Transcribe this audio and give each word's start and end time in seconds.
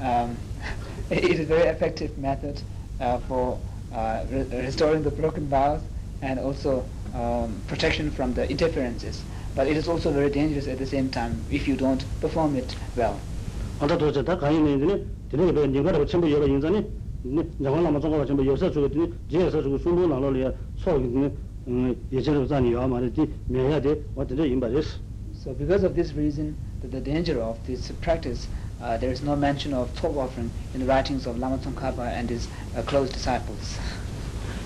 um 0.00 0.36
it 1.10 1.24
is 1.24 1.40
a 1.40 1.44
very 1.44 1.68
effective 1.68 2.16
method 2.18 2.62
uh, 3.00 3.18
for 3.18 3.58
uh, 3.92 4.24
re 4.30 4.42
restoring 4.52 5.02
the 5.02 5.10
broken 5.10 5.48
vows 5.48 5.82
and 6.22 6.38
also 6.38 6.84
um, 7.14 7.62
protection 7.66 8.10
from 8.10 8.32
the 8.34 8.48
interferences. 8.48 9.24
But 9.54 9.66
it 9.66 9.76
is 9.76 9.88
also 9.88 10.12
very 10.12 10.30
dangerous 10.30 10.66
at 10.68 10.78
the 10.78 10.86
same 10.86 11.10
time 11.10 11.44
if 11.50 11.68
you 11.68 11.76
don't 11.76 12.04
perform 12.20 12.56
it 12.56 12.74
well. 12.96 13.20
anda 13.80 13.96
to 13.98 14.22
ta 14.22 14.36
kai 14.36 14.56
ne 14.58 14.76
ne 14.76 15.04
de 15.30 15.36
ne 15.36 15.66
ne 15.66 15.82
ga 15.82 15.90
ro 15.90 16.04
chen 16.04 16.20
bu 16.20 16.26
yo 16.28 16.44
yin 16.46 16.60
zan 16.60 16.72
ne 16.72 16.86
ne 17.22 17.42
ya 17.58 17.70
wa 17.70 17.90
ma 17.90 17.98
zong 18.00 18.12
ga 18.12 18.24
chen 18.24 18.36
bu 18.36 18.42
yo 18.44 18.56
sa 18.56 18.70
zu 18.70 18.88
de 18.88 18.94
ji 19.28 19.38
ye 19.38 19.50
sa 19.50 19.60
zu 19.60 19.76
su 19.78 19.90
lu 19.90 20.06
na 20.06 20.18
lo 20.18 20.30
le 20.30 20.54
so 20.76 20.96
ne 20.98 21.32
ye 22.08 22.22
chen 22.22 22.34
ro 22.34 22.46
zan 22.46 22.64
yo 22.64 22.86
ma 22.86 23.00
de 23.00 23.10
ji 23.10 23.28
me 23.48 23.68
ya 23.70 23.80
de 23.80 23.92
wa 24.14 24.24
de 24.24 24.34
yin 24.46 24.60
ba 24.60 24.68
de 24.68 24.80
so 25.32 25.52
because 25.54 25.82
of 25.82 25.94
this 25.94 26.12
reason 26.14 26.54
that 26.54 26.71
the 26.90 27.00
danger 27.00 27.40
of 27.40 27.58
this 27.66 27.90
practice 28.00 28.48
uh, 28.80 28.96
there 28.96 29.10
is 29.10 29.22
no 29.22 29.36
mention 29.36 29.72
of 29.72 29.92
tsok 29.94 30.16
offering 30.16 30.50
in 30.74 30.80
the 30.80 30.86
writings 30.86 31.26
of 31.26 31.38
lama 31.38 31.58
tsongkhapa 31.58 32.06
and 32.08 32.30
his 32.30 32.48
uh, 32.76 32.82
close 32.82 33.10
disciples. 33.10 33.78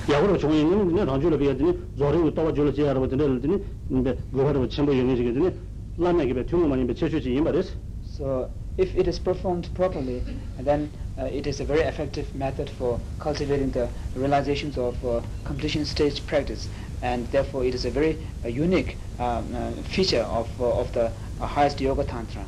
Ya 0.08 0.20
wo 0.20 0.36
chung 0.36 0.52
yin 0.52 0.94
ne 0.94 1.02
rang 1.04 1.20
ju 1.20 1.28
le 1.28 1.36
bi 1.36 1.52
de 1.52 1.76
zo 1.96 2.10
ri 2.10 2.32
to 2.32 2.42
wa 2.42 2.50
ju 2.52 2.64
le 2.64 2.72
ji 2.72 2.82
ya 2.82 2.92
ro 2.92 3.06
de 3.06 3.16
ne 3.16 3.38
de 3.40 3.48
ne 3.88 4.16
go 4.32 4.44
ha 4.46 4.52
ro 4.52 4.66
chen 4.66 4.86
bu 4.86 4.92
yo 4.92 5.02
ne 5.02 5.14
ji 5.16 5.24
ge 5.24 5.32
de 5.34 5.52
la 5.96 6.12
me 6.12 6.26
ge 6.26 6.32
be 6.34 6.44
tu 6.44 6.56
mo 6.56 6.66
ma 6.68 6.76
ni 6.76 6.84
be 6.84 6.94
che 6.94 7.08
chu 7.10 7.20
ji 7.20 7.32
yin 7.32 7.44
ba 7.44 7.52
de 7.52 7.62
so 8.02 8.48
if 8.78 8.94
it 8.94 9.06
is 9.08 9.18
performed 9.18 9.68
properly 9.74 10.22
then 10.58 10.90
uh, 11.18 11.24
it 11.24 11.46
is 11.46 11.60
a 11.60 11.64
very 11.64 11.80
effective 11.80 12.34
method 12.34 12.68
for 12.68 13.00
cultivating 13.18 13.70
the 13.70 13.88
realizations 14.14 14.76
of 14.76 15.02
uh, 15.04 15.20
completion 15.44 15.84
stage 15.84 16.26
practice. 16.26 16.68
And 17.02 17.26
therefore 17.28 17.64
it 17.64 17.74
is 17.74 17.84
a 17.84 17.90
very 17.90 18.18
uh, 18.44 18.48
unique 18.48 18.96
um, 19.18 19.54
uh, 19.54 19.70
feature 19.82 20.22
of 20.22 20.48
uh, 20.60 20.80
of 20.80 20.92
the 20.92 21.10
a 21.40 21.46
highest 21.46 21.80
yoga 21.80 22.04
tantra 22.04 22.44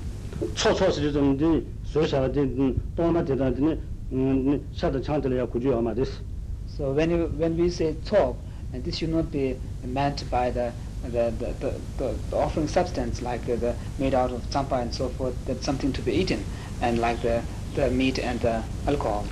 cho 0.55 0.73
cho 0.75 0.91
si 0.91 1.11
zhong 1.11 1.37
de 1.37 1.65
so 1.83 2.05
sha 2.07 2.27
de 2.29 2.47
dong 2.95 3.13
na 3.13 3.23
de 3.23 3.35
da 3.37 3.51
de 3.51 3.79
ne 4.11 4.61
sha 4.73 4.91
de 4.91 5.01
chang 5.01 5.21
de 5.21 5.29
ya 5.35 5.47
ku 5.47 5.59
ju 5.59 5.81
ma 5.81 5.93
this 5.93 6.21
so 6.67 6.93
when 6.93 7.11
you, 7.11 7.31
when 7.37 7.57
we 7.57 7.69
say 7.69 7.95
talk 8.05 8.37
and 8.73 8.85
this 8.85 8.97
should 8.99 9.11
not 9.11 9.31
be 9.31 9.57
meant 9.85 10.29
by 10.31 10.51
the 10.51 10.73
the 11.03 11.31
the 11.39 11.53
the, 11.61 11.75
the, 11.97 12.15
the 12.31 12.37
offering 12.37 12.69
substance 12.69 13.21
like 13.23 13.45
the, 13.47 13.57
the 13.57 13.75
made 13.99 14.15
out 14.15 14.31
of 14.31 14.49
champa 14.51 14.77
and 14.77 14.95
so 14.95 15.09
forth 15.09 15.35
that's 15.45 15.65
something 15.65 15.93
to 15.93 16.03
be 16.03 16.13
eaten 16.13 16.43
and 16.81 16.99
like 16.99 17.21
the 17.23 17.43
the 17.75 17.91
meat 17.91 18.19
and 18.19 18.41
the 18.41 18.63
alcohol 18.87 19.27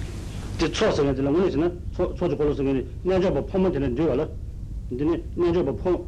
the 0.58 0.69
cho 0.69 0.91
so 0.91 1.12
de 1.12 1.23
la 1.23 1.30
mo 1.30 1.47
ni 1.47 1.55
na 1.56 1.70
cho 1.97 2.12
cho 2.12 2.36
ko 2.36 2.45
lo 2.45 2.55
so 2.55 2.62
ni 2.62 2.84
na 3.05 3.19
jo 3.19 3.30
ba 3.30 3.42
pom 3.42 3.70
de 3.73 3.78
ne 3.78 3.89
de 3.95 4.05
la 4.14 4.27
de 4.91 5.05
ne 5.05 5.23
na 5.34 5.52
jo 5.52 5.62
ba 5.62 5.73
pom 5.73 6.05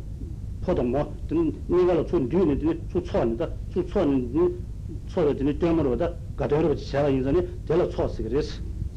da 5.96 6.14
ga 6.36 6.46
de 6.46 6.60
ro 6.62 6.74
chi 6.74 6.84
cha 6.84 7.06
yin 7.08 7.22
ne 7.24 7.42
de 7.66 7.76
lo 7.76 7.86
cho 7.88 8.08
se 8.08 8.22
ge 8.22 8.42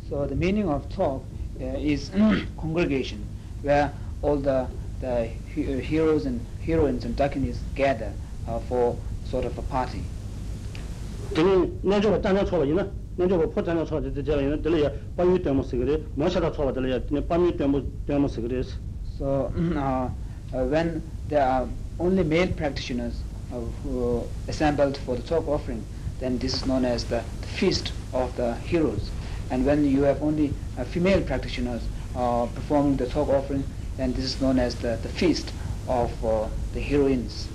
so 0.08 0.26
the 0.28 0.36
meaning 0.36 0.68
of 0.70 0.88
tsok 0.90 1.24
uh, 1.60 1.64
is 1.80 2.12
congregation 2.58 3.20
where 3.62 3.92
all 4.22 4.38
the 4.38 4.68
the 5.00 5.26
heroes 5.54 6.26
and 6.26 6.40
heroines 6.66 7.06
and 7.06 7.16
dakinis 7.16 7.58
gather 7.76 8.14
uh, 8.48 8.60
for 8.60 8.96
sort 9.24 9.46
of 9.46 9.58
a 9.58 9.62
party 9.64 10.04
de 11.34 11.44
ne 11.84 12.00
jo 12.00 12.12
ba 12.12 12.20
dan 12.20 12.46
cho 12.46 12.58
ba 12.60 12.66
yin 12.66 12.76
na 12.76 12.88
ne 13.18 13.28
jo 13.28 13.38
ba 13.38 13.48
pho 13.48 13.62
dan 13.62 13.86
cho 13.86 14.00
de 14.00 14.12
de 14.12 14.22
yin 14.42 14.62
de 14.62 14.70
le 14.70 14.78
ya 14.82 14.92
ba 15.16 15.24
yu 15.24 15.40
de 15.40 15.52
mo 15.52 15.64
se 15.64 15.78
ge 15.78 16.04
mo 16.16 16.30
sha 16.30 16.40
da 16.40 16.52
cho 16.52 16.66
ba 16.66 16.72
de 16.72 16.82
le 16.82 16.90
ya 16.90 17.00
ne 17.10 17.22
ba 17.22 17.38
mi 17.38 17.52
de 17.56 17.66
mo 17.68 17.82
de 18.06 18.18
mo 18.18 18.28
se 18.28 18.42
ge 18.42 18.64
so 19.18 19.52
uh, 19.76 20.10
uh, 20.54 20.64
when 20.66 21.02
there 21.32 21.48
are 21.48 21.66
only 21.98 22.24
male 22.24 22.50
practitioners 22.50 23.24
uh, 23.54 23.60
who 23.84 24.22
assembled 24.50 24.98
for 24.98 25.16
the 25.16 25.22
tsok 25.24 25.48
offering 25.48 25.82
then 26.20 26.38
this 26.40 26.54
is 26.54 26.66
known 26.66 26.84
as 26.84 27.06
the, 27.06 27.24
the 27.40 27.48
feast 27.48 27.94
of 28.14 28.36
the 28.36 28.54
heroes. 28.56 29.10
And 29.50 29.66
when 29.66 29.84
you 29.90 30.04
have 30.04 30.22
only 30.22 30.54
uh, 30.78 30.84
female 30.84 31.22
practitioners 31.22 31.82
uh, 32.16 32.48
performing 32.48 32.98
the 32.98 33.06
tsok 33.06 33.30
offering 33.30 33.64
then 33.96 34.12
this 34.14 34.26
is 34.26 34.42
known 34.42 34.60
as 34.60 34.76
the, 34.76 35.00
the 35.02 35.08
feast 35.08 35.54
of 35.88 36.12
uh, 36.26 36.50
the 36.74 36.82
heroines. 36.82 37.48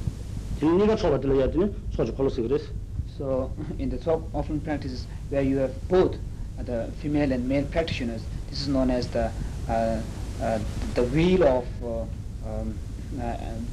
So 3.18 3.50
in 3.78 3.90
the 3.90 3.98
tsok 3.98 4.22
offering 4.34 4.60
practices 4.60 5.06
where 5.28 5.42
you 5.42 5.58
have 5.58 5.88
both 5.88 6.16
uh, 6.58 6.62
the 6.62 6.90
female 7.02 7.30
and 7.30 7.46
male 7.46 7.64
practitioners, 7.66 8.22
this 8.48 8.62
is 8.62 8.68
known 8.68 8.90
as 8.90 9.06
the 9.08 9.30
uh, 9.68 10.00
uh, 10.40 10.58
the 10.94 11.02
wheel 11.02 11.44
of 11.44 11.66
uh, 11.82 12.04
um, 12.46 12.78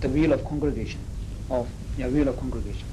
the 0.02 0.10
will 0.10 0.34
of 0.34 0.44
congregation 0.44 1.00
of 1.50 1.68
yeah, 1.98 2.08
will 2.08 2.28
of 2.28 2.38
congregation. 2.38 2.86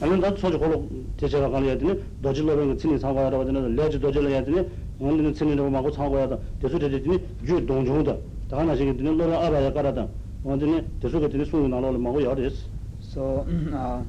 아니 0.00 0.18
나 0.20 0.30
소저 0.34 0.58
걸로 0.58 0.88
제제라 1.16 1.48
가야 1.50 1.78
되네 1.78 1.96
도질로랑 2.22 2.76
친이 2.76 2.98
사과하라 2.98 3.40
하더니 3.40 3.76
레지 3.76 4.00
도질로 4.00 4.28
해야 4.28 4.44
되네 4.44 4.66
원래는 4.98 5.34
친이라고 5.34 5.70
하고 5.76 5.90
사과해야 5.90 6.28
돼 6.28 6.38
대수 6.60 6.78
제제니 6.78 7.18
주 7.46 7.64
동종도 7.64 8.20
다 8.50 8.58
하나씩 8.58 8.96
되는 8.96 9.16
너라 9.16 9.46
알아야 9.46 9.72
가라다 9.72 10.08
완전히 10.42 10.82
대수가 11.00 11.28
되는 11.28 11.44
소유 11.44 11.68
나로를 11.68 11.98
먹고 11.98 12.22
여리스 12.22 12.66
so 13.00 13.46
mm, 13.46 13.72
uh, 13.72 14.02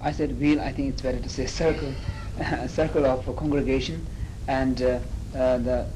i 0.00 0.10
said 0.10 0.32
wheel 0.40 0.58
i 0.60 0.72
think 0.72 0.88
it's 0.88 1.02
better 1.02 1.20
to 1.20 1.28
say 1.28 1.44
circle 1.44 1.92
circle 2.68 3.04
of 3.06 3.26
a 3.28 3.32
congregation. 3.32 4.06
And 4.48 4.80
uh, 4.82 4.98
uh, 5.34 5.58
the 5.58 5.86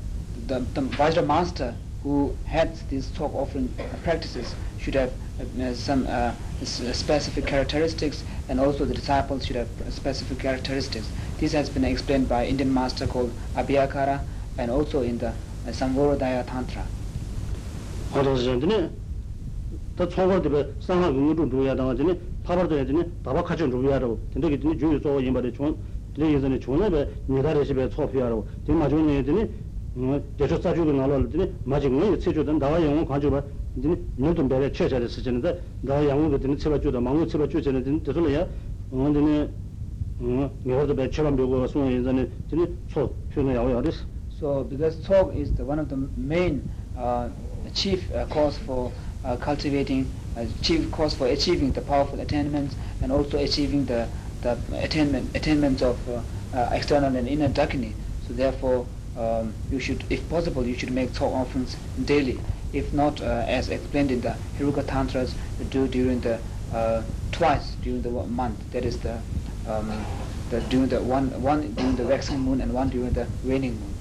the 0.46 0.60
the 0.74 0.80
Vajra 0.80 1.24
master 1.26 1.74
who 2.02 2.34
had 2.44 2.76
these 2.88 3.06
tsok 3.10 3.34
offering 3.34 3.68
practices 4.02 4.54
should 4.79 4.95
have 4.95 5.11
uh, 5.59 5.73
some 5.73 6.05
uh, 6.07 6.33
specific 6.63 7.45
characteristics 7.45 8.23
and 8.49 8.59
also 8.59 8.85
the 8.85 8.93
disciples 8.93 9.45
should 9.45 9.55
have 9.55 9.67
specific 9.89 10.39
characteristics. 10.39 11.09
This 11.39 11.51
has 11.53 11.69
been 11.69 11.83
explained 11.83 12.29
by 12.29 12.45
Indian 12.45 12.73
master 12.73 13.07
called 13.07 13.31
Abhyakara 13.55 14.21
and 14.57 14.71
also 14.71 15.01
in 15.01 15.17
the 15.17 15.29
uh, 15.29 15.33
Samvorodaya 15.71 16.45
Tantra. 16.45 16.83
다 19.95 20.05
초고들 20.09 20.75
상하 20.81 21.09
공유도 21.09 21.49
줘야 21.49 21.73
되는데 21.73 22.19
파버도 22.43 22.75
해야 22.75 22.85
되네 22.85 23.07
다바 23.23 23.43
같이 23.43 23.63
줘야로 23.63 24.19
근데 24.33 24.49
그 24.49 24.77
주요 24.77 24.99
저 24.99 25.21
임바데 25.21 25.53
총 25.53 25.77
레이저네 26.17 26.59
총네베 26.59 27.07
니다레 27.29 27.63
집에 27.63 27.89
초피하러 27.89 28.43
그 28.67 28.71
마중에 28.71 29.13
해야 29.13 29.23
되네 29.23 29.49
뭐 29.93 30.21
대저 30.37 30.59
사주도 30.59 30.91
나올 30.91 31.29
때네 31.29 31.49
마중에 31.63 32.19
세주던 32.19 32.59
나와 32.59 32.83
영어 32.83 33.05
가지고 33.07 33.39
nyudum 33.76 34.48
bere 34.48 34.70
che 34.70 34.88
chare 34.88 35.08
se 35.08 35.20
chene 35.22 35.40
da 35.40 35.54
da 35.80 36.00
yamu 36.00 36.28
be 36.30 36.38
dine 36.38 36.56
cheba 36.56 36.78
chu 36.78 36.90
mangu 36.90 37.26
ya 37.26 37.38
bere 37.38 38.48
yin 41.88 42.28
So 44.28 44.64
because 44.64 44.96
tsok 44.96 45.34
is 45.36 45.52
the, 45.52 45.64
one 45.64 45.78
of 45.78 45.88
the 45.90 45.96
main 46.16 46.66
uh, 46.96 47.28
chief 47.74 48.10
uh, 48.14 48.24
cause 48.26 48.56
for 48.56 48.90
uh, 49.22 49.36
cultivating 49.36 50.10
uh, 50.34 50.46
chief 50.62 50.90
cause 50.90 51.14
for 51.14 51.26
achieving 51.26 51.72
the 51.72 51.82
powerful 51.82 52.18
attainments 52.20 52.74
and 53.02 53.12
also 53.12 53.36
achieving 53.38 53.84
the, 53.84 54.08
the 54.40 54.58
attainment, 54.72 55.36
attainments 55.36 55.82
of 55.82 55.98
uh, 56.08 56.22
uh, 56.56 56.70
external 56.72 57.14
and 57.14 57.28
inner 57.28 57.50
dakini. 57.50 57.92
So 58.26 58.32
therefore, 58.32 58.86
um, 59.14 59.52
you 59.70 59.78
should, 59.78 60.04
if 60.08 60.26
possible, 60.30 60.66
you 60.66 60.74
should 60.74 60.90
make 60.90 61.12
tsok 61.12 61.32
offerings 61.34 61.76
daily 62.04 62.40
if 62.72 62.92
not 62.92 63.20
uh, 63.20 63.44
as 63.46 63.68
explained 63.68 64.10
in 64.10 64.20
the 64.20 64.34
Heruka 64.58 64.86
Tantras, 64.86 65.34
do 65.70 65.88
during 65.88 66.20
the 66.20 66.38
uh, 66.72 67.02
twice 67.32 67.76
during 67.82 68.02
the 68.02 68.10
month. 68.10 68.58
That 68.72 68.84
is 68.84 68.98
the, 68.98 69.18
um, 69.66 69.90
the 70.50 70.60
during 70.62 70.88
the 70.88 71.00
one 71.00 71.30
one 71.42 71.72
during 71.74 71.96
the 71.96 72.04
waxing 72.04 72.40
moon 72.40 72.60
and 72.60 72.72
one 72.72 72.88
during 72.90 73.12
the 73.12 73.26
waning 73.44 73.72
moon. 73.72 73.94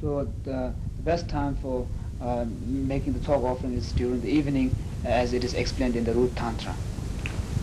so 0.00 0.26
the 0.44 0.72
best 1.04 1.28
time 1.28 1.54
for 1.56 1.86
uh, 2.20 2.44
making 2.64 3.12
the 3.12 3.18
tsok 3.20 3.42
offering 3.44 3.74
is 3.74 3.92
during 3.92 4.20
the 4.20 4.28
evening 4.28 4.70
as 5.05 5.33
it 5.33 5.43
is 5.43 5.55
explained 5.55 5.95
in 5.95 6.03
the 6.03 6.13
root 6.13 6.33
tantra 6.35 6.73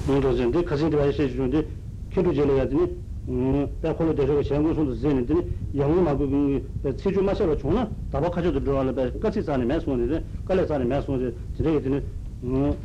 뭔도 0.07 0.37
전데 0.37 0.63
가진데 0.63 0.97
와이세 0.97 1.29
주는데 1.29 1.67
키도 2.15 2.33
제려야 2.33 2.69
되니 2.69 2.97
음 3.29 3.67
배콜로 3.83 4.15
대저가 4.15 4.43
전공선도 4.43 5.01
제는데 5.01 5.35
영어 5.77 6.01
막고 6.01 6.29
그 6.31 6.97
체주 6.97 7.21
마셔로 7.23 7.59
좋나 7.59 7.91
다바 8.13 8.31
가져도 8.31 8.63
들어와라 8.63 8.93
배 8.93 9.11
같이 9.19 9.43
사는 9.43 9.67
매송인데 9.67 10.23
깔래 10.47 10.65
사는 10.67 10.87
매송인데 10.89 11.37
되게 11.59 11.83
되는 11.83 12.05
음 12.45 12.77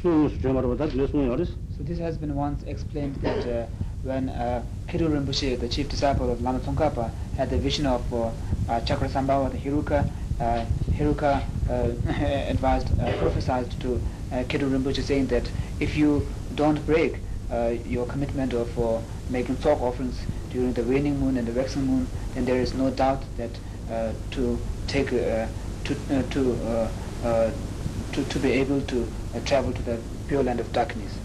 수능 0.00 0.28
수정하러다 0.28 0.86
내송 0.94 1.26
요리스 1.26 1.52
so 1.74 1.82
this 1.84 1.98
has 1.98 2.18
been 2.18 2.36
once 2.36 2.62
explained 2.68 3.16
that 3.22 3.40
uh, 3.48 3.66
when 4.04 4.28
uh, 4.28 4.60
Kiru 4.86 5.08
Rinpoche 5.08 5.58
the 5.58 5.68
chief 5.68 5.88
disciple 5.88 6.30
of 6.30 6.42
Lama 6.42 6.60
Tsongkhapa 6.60 7.10
had 7.36 7.48
the 7.48 7.56
vision 7.58 7.86
of 7.86 8.04
uh, 8.12 8.28
uh, 8.68 8.80
Chakrasambhava 8.84 9.50
the 9.50 9.56
Hiruka 9.58 10.04
uh, 10.40 10.64
Heruka 10.99 11.43
advised, 12.49 12.89
prophesied 12.97 13.69
to 13.79 14.01
uh, 14.31 14.43
Kedu 14.43 14.69
Rinpoche 14.69 15.01
saying 15.01 15.27
that 15.27 15.49
if 15.79 15.95
you 15.95 16.27
don't 16.55 16.85
break 16.85 17.21
your 17.85 18.05
commitment 18.05 18.53
of 18.53 18.67
making 19.29 19.55
tsok 19.57 19.81
offerings 19.81 20.27
during 20.49 20.73
the 20.73 20.83
waning 20.83 21.17
moon 21.19 21.37
and 21.37 21.47
the 21.47 21.53
waxing 21.53 21.85
moon, 21.85 22.07
then 22.33 22.43
there 22.45 22.59
is 22.59 22.73
no 22.73 22.89
doubt 22.91 23.23
that 23.37 23.57
to 24.31 24.59
take 24.87 25.09
to 25.09 25.49
to 25.85 26.91
to 28.11 28.23
to 28.23 28.39
be 28.39 28.51
able 28.51 28.81
to 28.81 29.07
travel 29.45 29.71
to 29.71 29.81
the 29.81 30.01
pure 30.27 30.43
land 30.43 30.59
of 30.59 30.71
darkness. 30.73 31.19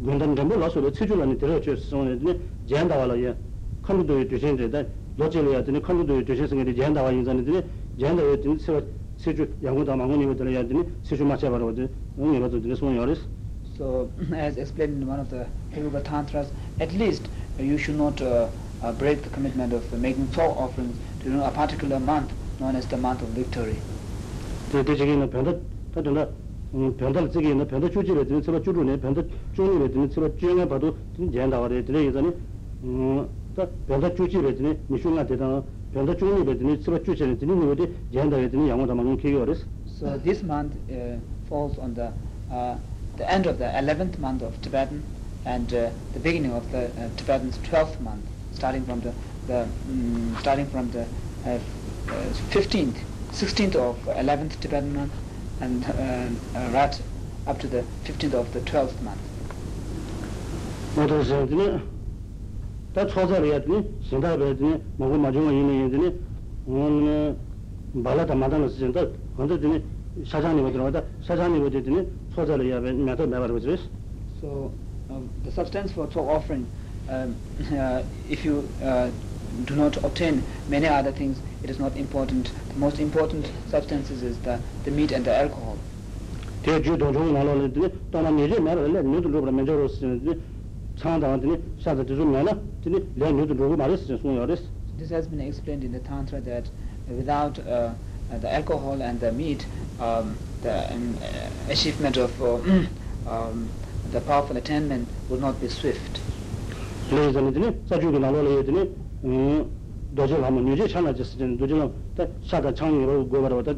gondan 0.00 0.34
rambu 0.34 0.58
laso 0.58 0.80
lo 0.80 0.90
tsiju 0.90 1.16
lani 1.16 1.36
tira 1.36 1.58
chio 1.60 1.76
sisone 1.76 2.16
dine 2.18 2.38
jen 2.66 2.86
dawa 2.88 3.06
la 3.06 3.14
ya 3.14 3.36
kandu 3.82 4.04
doyo 4.04 4.24
dushen 4.24 4.56
dre 4.56 4.68
dan 4.68 4.86
loche 5.16 5.40
lo 5.42 5.50
ya 5.52 5.60
dine 5.62 5.80
kandu 5.80 6.04
doyo 6.04 6.22
dushen 6.22 6.46
singe 6.48 6.64
dine 6.64 6.74
jen 6.76 6.92
dawa 6.92 7.10
yin 7.10 7.24
zani 7.24 7.42
dine 7.44 7.62
jen 7.96 8.16
dawa 8.16 8.36
dine 8.36 8.58
siwa 8.58 8.82
tsiju 9.16 9.46
yangu 9.60 9.84
da 9.84 9.94
mangu 9.96 10.16
niwa 10.16 10.34
dine 10.34 10.52
ya 10.52 10.62
dine 10.62 10.84
tsiju 11.02 11.24
macha 11.24 11.50
barwa 11.50 11.72
dine 11.72 11.88
ungi 12.16 12.38
bato 12.38 12.58
dine 12.58 12.74
son 12.74 12.94
yoris. 12.94 13.20
So, 13.78 14.10
as 14.34 14.56
explained 14.58 15.00
in 15.00 15.06
one 15.08 15.18
of 15.18 15.30
the 15.30 15.46
Hiruga 15.74 16.02
Tantras, 16.02 16.48
at 16.78 16.92
least 16.92 17.28
uh, 17.58 17.62
you 17.62 17.78
should 17.78 17.96
not 17.96 18.20
uh, 18.20 18.48
uh, 18.82 18.92
break 18.92 19.22
the 19.22 19.30
commitment 19.30 19.72
of 19.72 19.82
uh, 19.92 19.96
making 19.96 20.26
four 20.28 20.50
offerings 20.58 20.94
during 21.22 21.40
a 21.40 21.50
particular 21.50 21.98
month 21.98 22.30
known 22.60 22.76
as 22.76 22.86
the 22.86 22.96
month 22.98 23.22
of 23.22 23.28
victory. 23.28 23.76
대대적인 26.71 26.97
변도 26.97 26.97
다든가 26.97 26.97
음 26.97 26.97
변달 26.97 27.31
저기 27.31 27.49
있는 27.49 27.67
변도 27.67 27.89
주지를 27.89 28.27
되는 28.27 28.41
서로 28.41 28.61
주로네 28.61 28.99
변도 28.99 29.23
주로네 29.53 29.89
되는 29.91 30.09
서로 30.09 30.35
주영에 30.37 30.67
봐도 30.67 30.95
제한다와래 31.33 31.85
되네 31.85 32.05
예전에 32.07 32.31
음다 32.83 33.67
변도 33.87 34.15
주지를 34.15 34.55
되는 34.55 34.77
미슈가 34.87 35.25
되다 35.25 35.63
변도 35.93 36.17
주로네 36.17 36.57
되는 36.57 36.81
서로 36.81 37.01
주지를 37.03 37.37
되는 37.37 37.69
어디 37.71 37.93
제한다에 38.11 38.49
되는 38.49 38.67
양호다 38.67 38.93
막는 38.93 39.17
기회를 39.17 39.55
So 39.97 40.17
this 40.21 40.43
month 40.43 40.77
uh, 40.91 41.17
falls 41.49 41.79
on 41.79 41.95
the 41.95 42.11
uh, 42.51 42.77
the 43.17 43.25
end 43.25 43.47
of 43.47 43.57
the 43.57 43.65
11th 43.65 44.19
month 44.19 44.43
of 44.43 44.53
Tibetan 44.61 45.01
and 45.45 45.73
uh, 45.73 45.89
the 46.13 46.19
beginning 46.19 46.53
of 46.53 46.69
the 46.71 46.85
uh, 47.01 47.09
Tibetan's 47.17 47.57
12th 47.65 47.99
month, 48.01 48.23
starting 48.53 48.85
from 48.85 49.01
the, 49.01 49.11
the 49.47 49.63
um, 49.63 50.35
starting 50.39 50.67
from 50.67 50.91
the 50.91 51.01
uh, 51.45 51.57
uh, 52.13 52.29
15th, 52.51 52.97
16th 53.31 53.75
of 53.75 53.97
11th 54.05 54.59
Tibetan 54.59 54.93
month, 54.93 55.11
and 55.62 55.84
right 56.74 57.00
up 57.46 57.58
to 57.60 57.66
the 57.66 57.84
15th 58.04 58.34
of 58.34 58.52
the 58.52 58.60
12th 58.60 59.00
month. 59.02 59.20
So 74.40 74.70
um, 75.10 75.30
the 75.44 75.50
substance 75.50 75.92
for 75.92 76.06
tsok 76.06 76.28
offering 76.28 76.66
um, 77.08 77.34
uh, 77.72 78.02
if 78.28 78.44
you 78.44 78.68
uh, 78.82 79.10
do 79.64 79.74
not 79.76 79.96
obtain 80.04 80.42
many 80.68 80.86
other 80.86 81.12
things, 81.12 81.38
it 81.62 81.70
is 81.70 81.78
not 81.78 81.96
important. 81.96 82.50
The 82.68 82.78
most 82.78 82.98
important 82.98 83.50
substances 83.68 84.22
is 84.22 84.38
the, 84.38 84.58
the 84.84 84.90
meat 84.90 85.12
and 85.12 85.24
the 85.24 85.34
alcohol. 85.36 85.76
Chang 86.64 86.82
this 94.98 95.10
has 95.10 95.26
been 95.26 95.40
explained 95.40 95.82
in 95.84 95.92
the 95.92 96.00
tantra 96.00 96.40
that 96.40 96.64
without 97.08 97.58
uh, 97.66 97.92
uh 98.30 98.38
the 98.38 98.52
alcohol 98.52 99.00
and 99.02 99.18
the 99.20 99.32
meat 99.32 99.66
um, 100.00 100.36
the 100.62 100.92
um, 100.94 101.18
uh, 101.22 101.72
achievement 101.72 102.16
of 102.16 102.42
uh, 102.42 102.54
um, 103.28 103.68
the 104.12 104.20
powerful 104.20 104.56
attainment 104.56 105.08
will 105.28 105.38
not 105.40 105.60
be 105.60 105.68
swift 105.68 106.20
hama 109.22 109.66
chana 110.86 112.72
changi 112.72 113.04
ro 113.06 113.62
ta. 113.62 113.72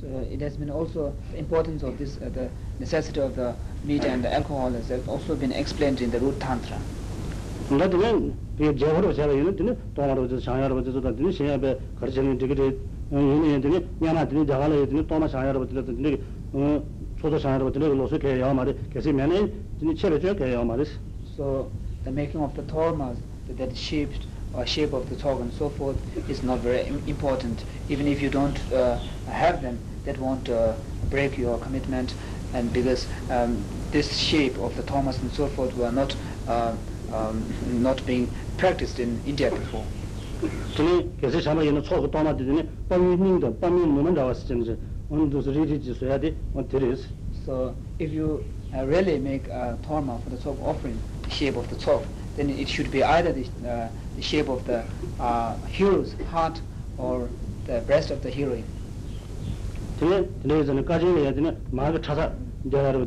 So 0.00 0.06
it 0.30 0.40
has 0.40 0.56
been 0.56 0.70
also, 0.70 1.12
the 1.32 1.38
importance 1.38 1.82
of 1.82 1.98
this, 1.98 2.18
uh, 2.18 2.28
the 2.28 2.48
necessity 2.78 3.18
of 3.20 3.34
the 3.34 3.56
meat 3.82 4.04
and 4.04 4.22
the 4.22 4.32
alcohol 4.32 4.70
has 4.70 4.92
also 5.08 5.34
been 5.34 5.50
explained 5.50 6.00
in 6.00 6.10
the 6.12 6.20
root 6.20 6.38
tantra. 6.38 6.78
Nga 7.68 7.88
dine, 7.88 8.32
piya 8.56 8.72
jayawarwa 8.72 9.12
chayara 9.12 9.32
yinu 9.34 9.52
dine, 9.56 9.76
tomarwa 9.96 10.28
jisirin, 10.28 10.40
shangyawarwa 10.40 10.82
jisirin, 10.84 11.16
dine 11.16 11.32
shenyabay 11.32 11.76
karchani 11.98 12.36
digiri, 12.38 12.78
yinu 13.10 13.60
dine, 13.60 13.82
nyana 14.00 14.24
dine, 14.24 14.44
jagala 14.46 14.86
dine, 14.86 15.04
toma 15.04 15.28
shangyawarwa. 15.28 15.66
So 21.36 21.70
the 22.04 22.10
making 22.12 22.40
of 22.40 22.54
the 22.54 22.62
tormas, 22.62 23.16
that 23.48 23.72
is 23.72 23.78
shaped 23.78 24.27
or 24.53 24.65
shape 24.65 24.93
of 24.93 25.07
the 25.09 25.15
talk 25.15 25.39
and 25.41 25.51
so 25.51 25.69
forth 25.69 25.97
is 26.29 26.43
not 26.43 26.59
very 26.59 26.81
im- 26.87 27.01
important. 27.07 27.65
Even 27.89 28.07
if 28.07 28.21
you 28.21 28.29
don't 28.29 28.59
uh, 28.71 28.99
have 29.25 29.61
them, 29.61 29.79
that 30.05 30.17
won't 30.19 30.49
uh, 30.49 30.73
break 31.09 31.37
your 31.37 31.57
commitment. 31.57 32.15
And 32.53 32.71
because 32.71 33.07
um, 33.29 33.65
this 33.91 34.15
shape 34.17 34.57
of 34.59 34.75
the 34.75 34.83
tormas 34.83 35.21
and 35.21 35.31
so 35.31 35.47
forth 35.47 35.75
were 35.75 35.91
not 35.91 36.15
uh, 36.47 36.75
um, 37.11 37.53
not 37.63 38.05
being 38.05 38.31
practiced 38.57 38.99
in 38.99 39.21
India 39.25 39.49
before. 39.49 39.85
진이 40.75 41.17
계속 41.21 41.41
참아 41.41 41.63
있는 41.63 41.83
초고 41.83 42.09
도마 42.09 42.35
되더니 42.35 42.67
밤민도 42.89 43.59
밤민 43.59 43.89
몸은 43.89 44.13
나왔을 44.13 44.47
텐데 44.47 44.75
오늘도 45.09 45.51
리리지 45.51 45.93
써야 45.93 46.19
돼 46.19 46.35
어때레스 46.53 47.07
So 47.45 47.75
if 47.99 48.11
you 48.11 48.41
uh, 48.73 48.85
really 48.85 49.19
make 49.19 49.47
a 49.49 49.77
torma 49.85 50.19
for 50.23 50.29
the 50.29 50.37
talk 50.37 50.57
offering, 50.61 50.99
the 51.23 51.29
shape 51.29 51.55
of 51.57 51.67
the 51.69 51.75
talk, 51.75 52.03
then 52.35 52.49
it 52.49 52.67
should 52.67 52.89
be 52.89 53.03
either 53.03 53.31
the, 53.31 53.45
uh, 53.67 53.89
the 54.18 54.24
shape 54.24 54.48
of 54.48 54.64
the 54.64 54.84
uh, 55.20 55.54
hero's 55.66 56.14
heart 56.30 56.60
or 56.98 57.28
the 57.66 57.80
breast 57.82 58.10
of 58.10 58.20
the 58.22 58.30
heroine. 58.30 58.64
Today, 59.98 60.26
tene 60.42 60.64
zane 60.66 60.82
kajin 60.82 61.14
le 61.14 61.20
yadine 61.30 61.56
maaga 61.72 61.98
chasa 62.00 62.32
jayarabu 62.68 63.06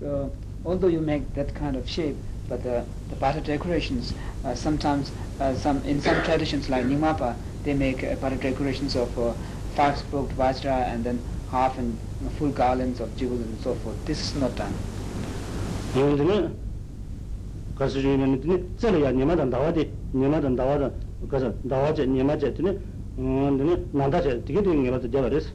So 0.00 0.32
although 0.64 0.86
you 0.88 1.00
make 1.00 1.34
that 1.34 1.54
kind 1.54 1.76
of 1.76 1.88
shape 1.88 2.16
but 2.48 2.62
the, 2.62 2.84
the 3.10 3.16
butter 3.16 3.40
decorations 3.40 4.14
uh, 4.44 4.54
sometimes 4.54 5.12
uh, 5.38 5.54
some 5.54 5.82
in 5.84 6.00
some 6.00 6.22
traditions 6.22 6.68
like 6.70 6.84
Nyingmapa 6.86 7.36
they 7.64 7.74
make 7.74 8.02
uh, 8.02 8.14
butter 8.16 8.36
decorations 8.36 8.96
of 8.96 9.16
uh, 9.18 9.32
five-spoked 9.74 10.36
vajra 10.36 10.86
and 10.92 11.04
then 11.04 11.22
half 11.50 11.78
and 11.78 11.98
full 12.37 12.51
garlands 12.53 12.99
of 13.01 13.09
jewels 13.17 13.41
and 13.41 13.57
so 13.61 13.73
forth. 13.83 13.97
This 14.05 14.21
is 14.21 14.37
not 14.37 14.55
done. 14.55 14.73
이분들은 15.95 16.55
가서 17.75 17.99
주면 17.99 18.41
되네 18.41 18.63
저래야 18.77 19.11
니마다 19.11 19.45
나와디 19.45 19.91
니마다 20.13 20.49
나와다 20.49 20.91
그래서 21.29 21.53
나와제 21.63 22.05
니마제 22.05 22.53
되네 22.53 22.77
음 23.19 23.57
되네 23.57 23.77
난다제 23.91 24.43
되게 24.45 24.61
되는 24.61 24.83
게 24.83 24.91
맞아 24.91 25.09
제가랬어 25.09 25.49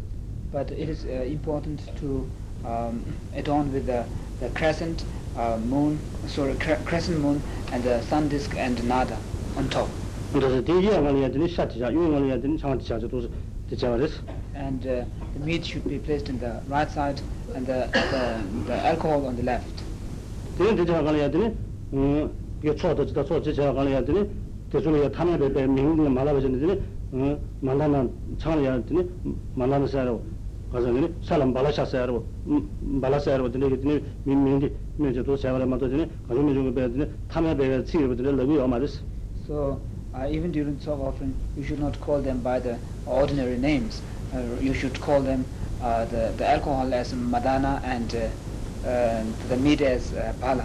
But 0.52 0.72
it 0.72 0.90
is 0.90 1.04
uh, 1.06 1.24
important 1.30 1.78
to 2.00 2.26
um, 2.64 3.04
adorn 3.36 3.70
with 3.72 3.86
the, 3.86 4.02
the 4.40 4.48
crescent 4.50 5.04
uh, 5.36 5.56
moon, 5.62 5.98
sorry, 6.26 6.54
cre- 6.58 6.82
crescent 6.84 7.20
moon 7.20 7.40
and 7.72 7.84
the 7.84 8.02
sun 8.02 8.28
disk 8.28 8.56
and 8.58 8.82
nada 8.88 9.16
on 9.56 9.68
top. 9.70 9.88
그래서 10.32 10.62
대지야 10.64 11.00
말이야 11.00 11.30
되네 11.30 11.46
샤티자 11.48 11.92
유행을 11.92 12.40
되네 12.40 12.56
장티자도 12.58 13.08
도 13.08 13.28
제가랬어 13.76 14.22
And 14.54 14.86
uh, 14.86 15.04
the 15.34 15.40
meat 15.44 15.64
should 15.64 15.88
be 15.88 15.98
placed 15.98 16.28
in 16.28 16.38
the 16.40 16.60
right 16.68 16.90
side 16.90 17.22
and 17.54 17.66
the, 17.66 17.86
the, 17.92 18.66
the 18.66 18.76
alcohol 18.86 19.26
on 19.26 19.36
the 19.36 19.44
left. 19.46 19.84
되는 20.58 20.76
대지가 20.76 21.02
가려야 21.02 21.30
되네 21.30 21.54
음 21.94 22.30
이게 22.62 22.74
초도 22.74 23.06
지다 23.06 23.24
초 23.24 23.40
제가 23.40 23.72
가려야 23.72 24.04
되네 24.04 24.26
대중에 24.70 25.10
타면 25.10 25.38
배 25.54 25.66
명분 25.66 26.12
말아버지는데 26.12 26.80
어 27.12 27.38
만나는 27.60 28.10
창을 28.38 28.84
되네 28.86 29.06
만나는 29.54 29.86
사람 29.86 30.18
가서 30.70 30.92
되네 30.92 31.08
사람 31.22 31.52
발라샤사로 31.54 32.24
발라사로 33.00 33.50
되네 33.50 33.80
되네 33.80 34.02
민민디 34.24 34.70
민저도 34.98 35.36
세월에 35.36 35.64
맞도 35.64 35.88
되네 35.88 36.08
가슴이 36.28 36.54
좀 36.54 36.74
배드네 36.74 37.08
타면 37.28 37.56
배가 37.56 37.82
치거든요 37.84 38.32
러비 38.32 38.58
어마르스 38.58 39.00
So 39.46 39.80
uh, 40.14 40.26
even 40.30 40.52
during 40.52 40.78
soul 40.80 41.02
offering, 41.02 41.34
you 41.56 41.62
should 41.64 41.78
not 41.80 41.98
call 42.00 42.20
them 42.20 42.40
by 42.42 42.58
the 42.60 42.78
ordinary 43.06 43.56
names. 43.58 44.02
Uh, 44.34 44.40
you 44.60 44.74
should 44.74 44.98
call 45.00 45.20
them 45.20 45.44
uh, 45.82 46.04
the, 46.06 46.32
the 46.36 46.48
alcohol 46.48 46.92
as 46.94 47.12
madana 47.12 47.80
and 47.84 48.14
uh, 48.14 48.88
uh, 48.88 49.24
the 49.48 49.56
meat 49.56 49.80
as 49.82 50.12
uh, 50.12 50.32
bala. 50.40 50.64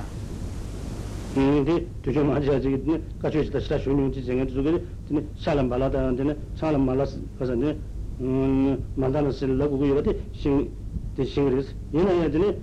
근데 1.33 1.85
두저 2.01 2.23
맞아 2.23 2.61
저기 2.61 2.79
같이 3.21 3.41
있다 3.41 3.59
시다 3.59 3.77
쇼님지 3.79 4.23
생각 4.23 4.47
저기 4.53 4.79
근데 5.07 5.25
사람 5.37 5.67
발라다 5.67 6.15
근데 6.15 6.33
사람 6.55 6.85
말라서 6.85 7.17
가서네 7.37 7.75
음 8.21 8.81
만다는 8.95 9.31
쓸라고 9.33 9.77
그거 9.77 9.85
이렇게 9.99 10.17
신 10.31 10.71
대신을 11.17 11.65
얘는 11.93 12.23
얘들이 12.23 12.55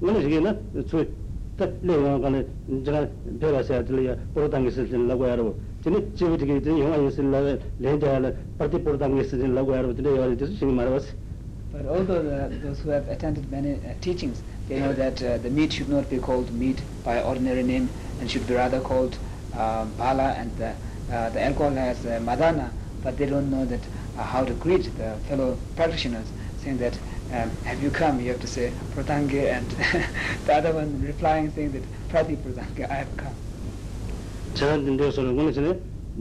오늘 0.00 0.22
저기는 0.22 0.86
저 0.88 1.04
다 1.56 1.68
내가 1.82 2.18
간에 2.18 2.44
제가 2.84 3.06
배가서 3.38 3.84
들려 3.84 4.16
보러당에 4.34 4.68
쓰려고 4.70 5.24
하러 5.24 5.38
저는 5.44 5.52
지금부터 5.52 5.52
이제 5.52 5.52
영화 5.52 5.52
있으려고 5.52 5.60
tene 5.83 6.01
tene 6.13 6.77
yunga 7.79 8.09
la 8.11 8.17
la 8.19 8.31
parti 8.57 8.81
tene 8.83 9.23
shingi. 9.23 11.03
But 11.71 11.85
although 11.85 12.23
the, 12.23 12.57
those 12.63 12.79
who 12.79 12.89
have 12.89 13.07
attended 13.09 13.51
many 13.51 13.75
uh, 13.75 13.93
teachings, 14.01 14.41
they 14.67 14.79
know 14.79 14.91
that 14.93 15.21
uh, 15.21 15.37
the 15.37 15.51
meat 15.51 15.73
should 15.73 15.87
not 15.89 16.09
be 16.09 16.17
called 16.17 16.51
meat 16.51 16.81
by 17.03 17.21
ordinary 17.21 17.61
name 17.61 17.89
and 18.19 18.29
should 18.29 18.47
be 18.47 18.55
rather 18.55 18.79
called 18.79 19.19
um, 19.53 19.59
uh, 19.59 19.85
bala 19.85 20.33
and 20.37 20.55
the, 20.57 20.69
uh, 21.13 21.29
the 21.29 21.43
alcohol 21.43 21.77
as 21.77 22.03
uh, 22.05 22.19
madana, 22.23 22.71
but 23.03 23.17
they 23.17 23.27
don't 23.27 23.51
know 23.51 23.65
that 23.65 23.81
uh, 24.17 24.23
how 24.23 24.43
to 24.43 24.53
greet 24.55 24.95
the 24.97 25.15
fellow 25.27 25.59
practitioners, 25.75 26.27
saying 26.57 26.77
that 26.79 26.97
um, 27.31 27.51
have 27.63 27.81
you 27.83 27.91
come? 27.91 28.19
You 28.19 28.31
have 28.31 28.41
to 28.41 28.47
say 28.47 28.73
pratange 28.95 29.33
and 29.35 29.69
the 30.45 30.53
other 30.55 30.73
one 30.73 30.99
replying 31.03 31.51
saying 31.51 31.71
that 31.73 31.83
prati 32.09 32.35
pratange, 32.35 32.89
I 32.89 32.95
have 32.95 33.15
come 33.15 33.35
제가 34.54 34.76
근데 34.78 35.10
저는 35.10 35.38
오늘 35.38 35.52
전에 35.52 35.78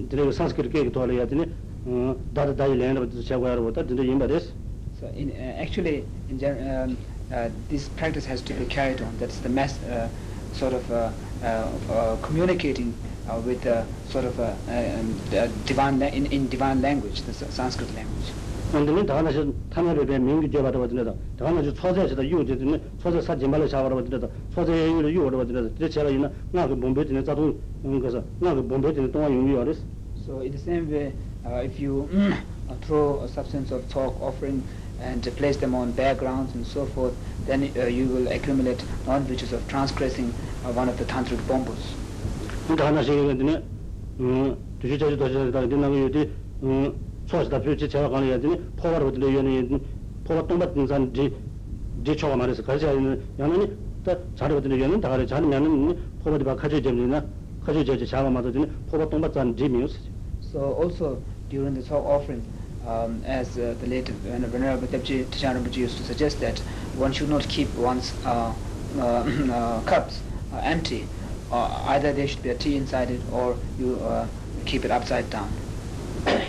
드레고 0.10 0.32
산스크리트 0.32 0.74
계획 0.74 0.91
도와야 0.91 1.27
되네 1.27 1.46
어 1.86 2.15
다다 2.34 2.55
다이 2.55 2.75
랜드 2.75 3.22
제가 3.24 3.51
하러 3.51 3.62
왔다 3.63 3.86
근데 3.86 4.03
임바데스 4.05 4.53
So 5.00 5.08
in, 5.17 5.32
uh, 5.32 5.60
actually, 5.60 6.05
in 6.29 6.38
gen- 6.39 6.62
um, 6.63 6.98
uh, 7.32 7.50
this 7.67 7.89
practice 7.98 8.25
has 8.29 8.41
to 8.43 8.53
be 8.53 8.63
carried 8.65 9.01
on. 9.01 9.17
That's 9.17 9.39
the 9.39 9.50
mass 9.50 9.82
uh, 9.84 10.08
sort 10.53 10.72
of 10.74 10.89
uh, 10.91 11.10
uh, 11.43 11.67
uh, 11.91 12.15
communicating 12.22 12.93
uh, 13.27 13.41
with 13.43 13.65
uh, 13.65 13.84
sort 14.08 14.24
of 14.25 14.39
uh, 14.39 14.53
um, 14.70 15.17
the 15.32 15.50
divine 15.65 16.00
la- 16.00 16.13
in, 16.13 16.27
in 16.27 16.48
divine 16.48 16.82
language, 16.82 17.24
the 17.24 17.34
Sa- 17.34 17.50
Sanskrit 17.50 17.89
language. 17.96 18.32
근데 18.72 19.05
다나서 19.05 19.46
타나를 19.70 20.05
배 20.05 20.17
민규 20.17 20.50
제가 20.50 20.63
받아 20.63 20.79
받는다 20.79 21.13
다나서 21.38 21.74
초대에서 21.74 22.17
유제는 22.25 22.82
초대 23.00 23.22
사진 23.22 23.51
말을 23.51 23.70
잡아라 23.70 23.93
받는다 23.96 24.27
초대 24.53 24.91
유를 24.91 25.13
유를 25.13 25.38
받는다 25.38 25.70
이제 25.77 25.89
제가 25.89 26.10
있나 26.10 26.32
나그 26.51 26.74
몸베드는 26.74 27.24
자동 27.24 27.53
그래서 27.84 28.24
나그 28.39 28.62
몸베드는 28.62 29.12
동안 29.12 29.32
용이 29.32 29.55
알았어 29.60 29.79
So 30.25 30.39
in 30.39 30.51
the 30.51 30.58
same 30.58 30.89
way, 30.89 31.12
uh, 31.46 31.62
if 31.65 31.77
you 31.79 32.08
uh, 32.15 32.74
throw 32.88 33.22
a 33.22 33.27
substance 33.27 33.72
of 33.75 33.84
talk 33.89 34.15
offering 34.22 34.63
and 35.01 35.22
uh, 35.27 35.32
place 35.32 35.58
them 35.60 35.75
on 35.75 35.91
bare 35.91 36.15
grounds 36.15 36.55
and 36.55 36.65
so 36.65 36.86
forth, 36.96 37.13
then 37.46 37.70
uh, 37.75 37.86
you 37.91 38.08
will 38.08 38.25
accumulate 38.32 38.82
non-virtues 39.05 39.51
of 39.51 39.60
transgressing 39.67 40.32
uh, 40.63 40.72
one 40.72 40.88
of 40.88 40.98
the 40.98 41.03
tantric 41.05 41.43
bombos. 41.46 41.93
근데 42.67 42.84
하나씩 42.84 43.13
얘기했더니 43.13 43.62
음 44.22 44.55
주주자주 44.82 45.17
도저다 45.17 45.67
된다고 45.67 45.93
얘기 46.05 46.32
음 46.63 46.93
소스다 47.28 47.61
제가 47.61 48.08
가는 48.08 48.26
지 51.12 51.30
지초가 52.02 52.37
말해서 52.37 52.62
가지 52.62 52.87
않는 52.87 53.23
다 54.02 54.16
됩니다. 56.80 57.25
저지 57.85 58.06
자가 58.06 58.30
지미우스. 59.56 59.99
So 60.40 60.73
also 60.80 61.18
during 61.50 61.75
the 61.75 61.82
tsok 61.82 62.06
offering 62.06 62.40
um, 62.87 63.20
as 63.26 63.58
uh, 63.58 63.75
the 63.80 63.87
late 63.87 64.08
uh, 64.08 64.49
Venerable 64.49 64.88
Debji 64.88 65.26
Tichanabuji 65.26 65.76
used 65.76 65.99
to 65.99 66.04
suggest 66.04 66.40
that 66.40 66.58
one 66.97 67.12
should 67.12 67.28
not 67.28 67.47
keep 67.49 67.68
one's 67.76 68.14
uh, 68.25 68.54
uh, 68.97 69.02
uh, 69.52 69.82
cups 69.85 70.23
uh, 70.54 70.61
empty. 70.64 71.04
Uh, 71.52 71.92
either 71.92 72.11
there 72.14 72.26
should 72.26 72.42
be 72.42 72.49
a 72.49 72.54
tea 72.54 72.76
inside 72.76 73.11
it 73.11 73.20
or 73.30 73.54
you 73.78 73.97
uh, 73.97 74.26
keep 74.64 74.87
it 74.87 74.90
upside 74.90 75.28
down. 75.28 75.50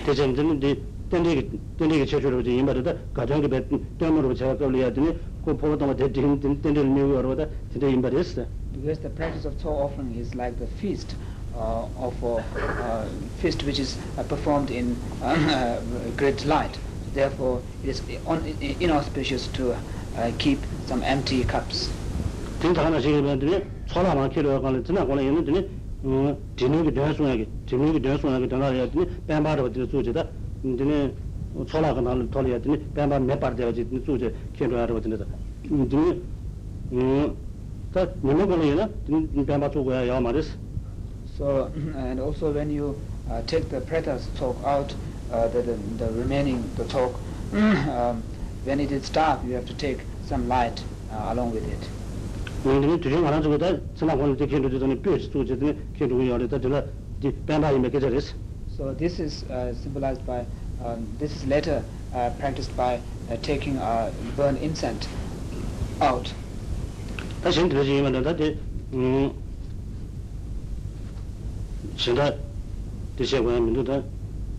대전들은 0.07 0.59
이제 0.59 0.83
땡리기 1.11 1.61
땡리기 1.79 2.07
제조로 2.07 2.41
이제 2.41 2.51
이말이다 2.57 2.95
가정의 3.15 3.49
배 3.49 3.63
때문으로 3.99 4.35
제가 4.35 4.57
걸려야 4.57 4.93
되니 4.93 5.17
그 5.45 5.57
포괄 5.57 5.79
동밭 5.79 5.97
대진 5.97 6.41
땡리를 6.41 6.85
미워로 6.89 7.37
다 7.37 7.47
진짜 7.73 7.89
임바랬어 7.89 8.47
Because 8.75 9.01
the 9.01 9.11
practice 9.15 9.47
of 9.47 9.57
talk 9.59 9.79
offering 9.79 10.19
is 10.19 10.35
like 10.35 10.57
the 10.59 10.67
feast 10.81 11.15
uh, 11.55 11.87
of 11.97 12.15
a 12.25 12.43
uh, 12.83 13.07
feast 13.39 13.63
which 13.65 13.79
is 13.79 13.97
uh, 14.19 14.25
performed 14.27 14.71
in 14.71 14.97
uh, 15.23 15.79
great 16.17 16.45
light. 16.45 16.77
Therefore, 17.15 17.63
it 17.85 17.91
is 17.91 18.03
un- 18.27 18.43
inauspicious 18.81 19.47
to 19.55 19.73
uh, 20.19 20.33
keep 20.39 20.59
some 20.89 21.05
empty 21.05 21.45
cups. 21.47 21.89
진짜 22.61 22.85
하나씩 22.87 23.15
해봤더니 23.15 23.63
소라만 23.87 24.31
키로 24.31 24.61
가는 24.61 24.83
지나 24.83 25.07
거는 25.07 25.23
있는데 25.23 25.61
어 25.61 25.65
진흙이 26.57 26.93
대송하게 26.93 27.49
진흙이 27.67 28.03
대송하게 28.03 28.49
전화를 28.49 28.81
했더니 28.83 29.07
뱀바로 29.27 29.65
어디 29.65 29.87
소지다 29.87 30.27
근데 30.63 31.15
소라가 31.67 32.01
나를 32.01 32.31
돌려 32.31 32.55
했더니 32.55 32.85
뱀바 32.95 33.19
몇 33.21 33.41
바르지 33.41 34.03
소지 34.05 34.31
키로 34.57 34.79
하러 34.79 34.95
왔는데 34.95 35.25
근데 35.67 36.21
음다 36.93 38.07
너무 38.21 38.47
걸리나 38.47 38.89
뱀바 39.47 39.71
쪽고야 39.71 40.07
야 40.09 40.21
말이스 40.21 40.59
So, 41.37 41.69
and 41.97 42.21
also 42.21 42.53
when 42.53 42.71
you 42.71 42.95
uh, 43.29 43.43
take 43.47 43.69
the 43.69 43.81
pretas 43.81 44.23
talk 44.39 44.57
out, 44.65 44.95
uh, 45.33 45.49
the, 45.49 45.63
the, 45.63 45.73
the 45.99 46.13
remaining 46.13 46.63
the 46.77 46.85
talk, 46.85 47.13
um, 47.53 48.23
when 48.63 48.79
it 48.79 48.93
is 48.93 49.11
dark, 49.11 49.41
you 49.45 49.55
have 49.55 49.67
to 49.67 49.75
take 49.75 49.99
some 50.27 50.47
light 50.47 50.85
uh, 51.11 51.33
along 51.33 51.51
with 51.53 51.67
it. 51.67 51.89
근데 52.63 52.99
두중 53.01 53.27
하나 53.27 53.41
저거다 53.43 53.77
지나 53.95 54.17
거는 54.17 54.37
되게 54.37 54.61
되더니 54.61 55.01
뼈 55.03 55.19
소지더니 55.19 55.77
키로 55.97 56.27
열었다 56.27 56.61
저라 56.61 56.83
이 57.23 57.31
뱀바 57.47 57.73
이메 57.73 57.91
계절했어 57.91 58.35
So 58.75 58.93
this 58.97 59.21
is 59.21 59.45
uh, 59.51 59.71
symbolized 59.73 60.27
by, 60.27 60.45
um, 60.83 61.07
this 61.19 61.31
is 61.37 61.47
later 61.47 61.85
uh, 62.13 62.31
practiced 62.41 62.75
by 62.77 62.99
uh, 63.31 63.37
taking 63.43 63.79
uh, 63.79 64.11
burn 64.37 64.57
incense 64.57 65.07
out. 66.03 66.33
다시 67.43 67.69
들으시면 67.69 68.23
다들 68.25 68.59
음 68.95 69.31
신다 71.97 72.33
대신 73.17 73.45
거는 73.45 73.65
민도다 73.67 74.03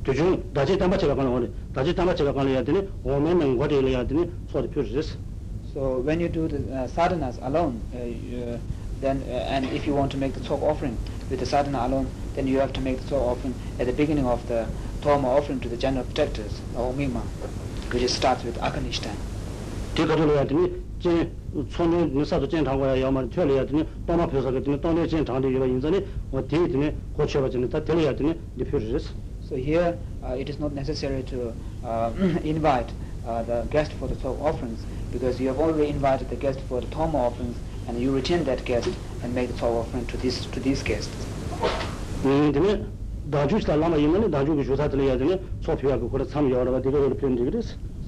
도중 0.05 0.43
다시 0.53 0.77
담바체가 0.77 1.15
가는 1.15 1.31
거네 1.31 1.49
다시 1.73 1.93
담바체가 1.93 2.31
가는 2.31 2.51
해야 2.51 2.63
되니 2.63 2.87
오면은 3.03 3.57
거리를 3.57 3.89
해야 3.89 4.05
되니 4.07 4.29
소리 4.51 4.69
표시됐어 4.69 5.17
So 5.72 5.98
when 6.00 6.18
you 6.20 6.28
do 6.28 6.48
the 6.48 6.58
uh, 6.58 6.88
sadhanas 6.88 7.38
alone, 7.46 7.80
uh, 7.94 8.58
then 9.00 9.22
uh, 9.28 9.54
and 9.54 9.64
if 9.66 9.86
you 9.86 9.94
want 9.94 10.10
to 10.12 10.18
make 10.18 10.34
the 10.34 10.40
tsok 10.40 10.62
offering 10.62 10.98
with 11.30 11.40
the 11.40 11.46
sadhana 11.46 11.86
alone, 11.86 12.08
then 12.34 12.46
you 12.46 12.58
have 12.58 12.72
to 12.72 12.80
make 12.80 12.98
the 13.00 13.06
tsok 13.08 13.22
offering 13.22 13.54
at 13.78 13.86
the 13.86 13.92
beginning 13.92 14.26
of 14.26 14.46
the 14.48 14.66
Torma 15.00 15.24
offering 15.38 15.60
to 15.60 15.68
the 15.68 15.76
general 15.76 16.04
protectors, 16.04 16.60
or 16.76 16.92
Mima, 16.92 17.20
which 17.92 18.10
starts 18.10 18.44
with 18.44 18.58
Akanishtana. 18.58 19.16
제 21.00 21.32
손에 21.70 22.04
무사도 22.12 22.46
전 22.46 22.62
당고야 22.62 23.00
야만 23.00 23.30
틀려야 23.30 23.64
되니 23.64 23.86
도마 24.06 24.26
표사가 24.26 24.60
되니 24.60 24.78
도네 24.82 25.06
전 25.08 25.24
당대 25.24 25.48
이거 25.48 25.64
인자니 25.66 26.04
뭐 26.30 26.46
대드니 26.46 26.92
고쳐야 27.16 27.48
되니 27.48 27.70
다 27.70 27.82
틀려야 27.82 28.14
되니 28.14 28.36
the 28.58 28.68
process 28.68 29.08
so 29.42 29.56
here 29.56 29.96
uh, 30.22 30.36
it 30.36 30.52
is 30.52 30.60
not 30.60 30.74
necessary 30.74 31.24
to 31.24 31.54
uh, 31.82 32.12
invite 32.44 32.92
uh, 33.24 33.42
the 33.48 33.64
guest 33.72 33.92
for 33.96 34.06
the 34.06 34.14
tsok 34.20 34.36
offerings 34.44 34.84
because 35.12 35.40
you 35.40 35.48
have 35.48 35.58
already 35.58 35.88
invited 35.90 36.28
the 36.28 36.36
guest 36.36 36.60
for 36.68 36.80
the 36.80 36.86
Torma 36.88 37.14
offerings 37.14 37.56
and 37.88 38.00
you 38.00 38.12
return 38.12 38.44
that 38.44 38.64
guest 38.64 38.88
and 39.22 39.34
make 39.34 39.48
the 39.48 39.54
Torma 39.54 39.80
offering 39.82 40.06
to 40.06 40.16
this, 40.18 40.46
to 40.46 40.60
this 40.60 40.82
guest. 40.82 41.10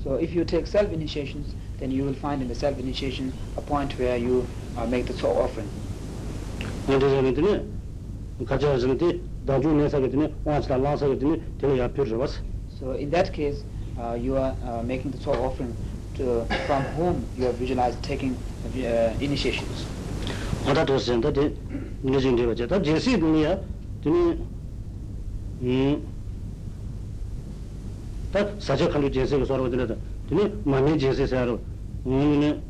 So 0.02 0.14
if 0.14 0.34
you 0.34 0.44
take 0.44 0.66
self-initiations, 0.66 1.54
then 1.78 1.90
you 1.90 2.04
will 2.04 2.14
find 2.14 2.42
in 2.42 2.48
the 2.48 2.54
self-initiation 2.54 3.32
a 3.56 3.60
point 3.60 3.92
where 3.98 4.16
you 4.16 4.46
uh, 4.76 4.86
make 4.86 5.06
the 5.06 5.12
Torma 5.14 5.44
offering. 5.44 5.68
So 12.80 12.92
in 12.92 13.10
that 13.10 13.32
case, 13.32 13.62
uh, 13.98 14.14
you 14.14 14.36
are 14.36 14.54
uh, 14.64 14.82
making 14.82 15.12
the 15.12 15.18
Torma 15.18 15.44
offering 15.46 15.76
to 16.15 16.45
from 16.65 16.83
whom 16.97 17.25
you 17.37 17.45
have 17.45 17.57
visualized 17.57 18.01
taking 18.03 18.35
uh, 18.75 19.13
initiations. 19.21 19.85
하다 20.65 20.85
도스인데 20.85 21.31
데 21.31 21.53
늦은 22.03 22.35
데 22.35 22.45
버자. 22.45 22.67
다 22.67 22.81
제시 22.81 23.17
분이야. 23.17 23.57
되니 24.03 24.37
음. 25.61 26.03
다 28.31 28.45
사제 28.59 28.87
칸도 28.89 29.09
제세가 29.11 29.45
서로 29.45 29.69
되는데. 29.69 29.95
되니 30.29 30.51
만년 30.65 30.99
제세사로. 30.99 31.59
음. 32.07 32.61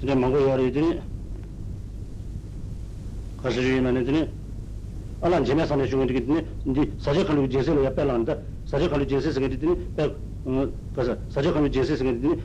되니 0.00 0.14
망고 0.14 0.42
요리 0.42 0.70
되니 0.72 1.00
가서 3.42 3.60
주면은 3.60 4.04
되니 4.04 4.28
알란 5.20 5.44
제메 5.44 5.64
선에 5.66 5.86
주는 5.86 6.06
게 6.06 6.14
되니 6.24 6.44
이제 6.66 6.92
사제 6.98 7.24
칸도 7.24 7.48
제세로 7.48 7.84
옆에 7.84 8.04
나온다. 8.04 8.36
사제 8.66 8.88
칸도 8.88 9.06
제세가 9.06 9.48
되니 9.48 9.88
어 10.92 10.92
가서 10.94 11.16
사제 11.28 11.50
칸도 11.52 11.70
제세가 11.70 12.04
되니 12.04 12.36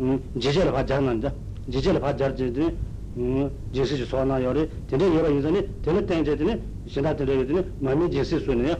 음 0.00 0.20
제제를 0.38 0.72
받자는다. 0.72 1.32
제제를 1.72 2.00
받자지 2.00 2.52
음 3.16 3.50
제세 3.72 4.04
소나 4.04 4.42
요리 4.42 4.68
되니 4.86 5.04
여러 5.16 5.30
인선이 5.30 5.82
되는 5.82 6.06
땡제 6.06 6.36
되니 6.36 6.60
신다 6.86 7.16
되니 7.16 7.64
마음이 7.80 8.10
제세 8.10 8.38
소네요. 8.40 8.76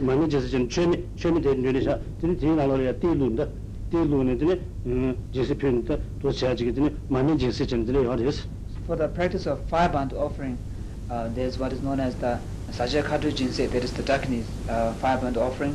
마음이 0.00 0.28
제세 0.28 0.48
좀 0.48 0.68
최미 0.68 1.02
최미 1.16 1.40
되는 1.42 1.62
일이사 1.62 1.98
되니 2.20 2.36
되니 2.38 2.56
나로야 2.56 2.94
띠lun다. 2.96 3.46
띠lun에 3.90 4.38
되니 4.38 4.60
음 4.86 5.16
제세 5.32 5.54
표현다 5.54 5.98
또 6.22 6.30
제하지게 6.30 6.72
되니 6.72 6.90
마음이 7.08 7.36
제세 7.38 7.66
좀 7.66 7.84
되니 7.84 7.98
요리스 8.04 8.46
for 8.86 8.96
the 8.96 9.08
practice 9.08 9.46
of 9.46 9.58
fire 9.70 9.88
burnt 9.88 10.12
offering, 10.12 10.58
uh, 11.10 11.28
there's 11.34 11.58
what 11.58 11.72
is 11.72 11.80
known 11.82 11.98
as 11.98 12.14
the 12.16 12.38
Sajja 12.70 13.02
Khatu 13.02 13.32
Jinse, 13.32 13.70
that 13.70 13.82
is 13.82 13.92
the 13.94 14.02
Dakini 14.02 14.44
uh, 14.68 14.92
fire 15.00 15.16
burnt 15.16 15.38
offering. 15.38 15.74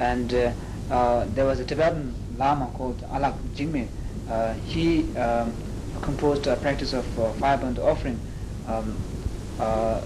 And 0.00 0.34
uh, 0.34 0.50
uh, 0.90 1.26
there 1.34 1.44
was 1.44 1.60
a 1.60 1.64
Tibetan 1.64 2.12
Lama 2.37 2.69
called 2.75 2.99
Alak 3.11 3.35
Jingme. 3.55 3.87
Uh, 4.29 4.53
he 4.65 5.15
um, 5.17 5.53
composed 6.01 6.47
a 6.47 6.55
practice 6.57 6.93
of 6.93 7.19
uh, 7.19 7.31
fire 7.33 7.57
burnt 7.57 7.79
offering, 7.79 8.19
um, 8.67 8.95
uh, 9.59 10.01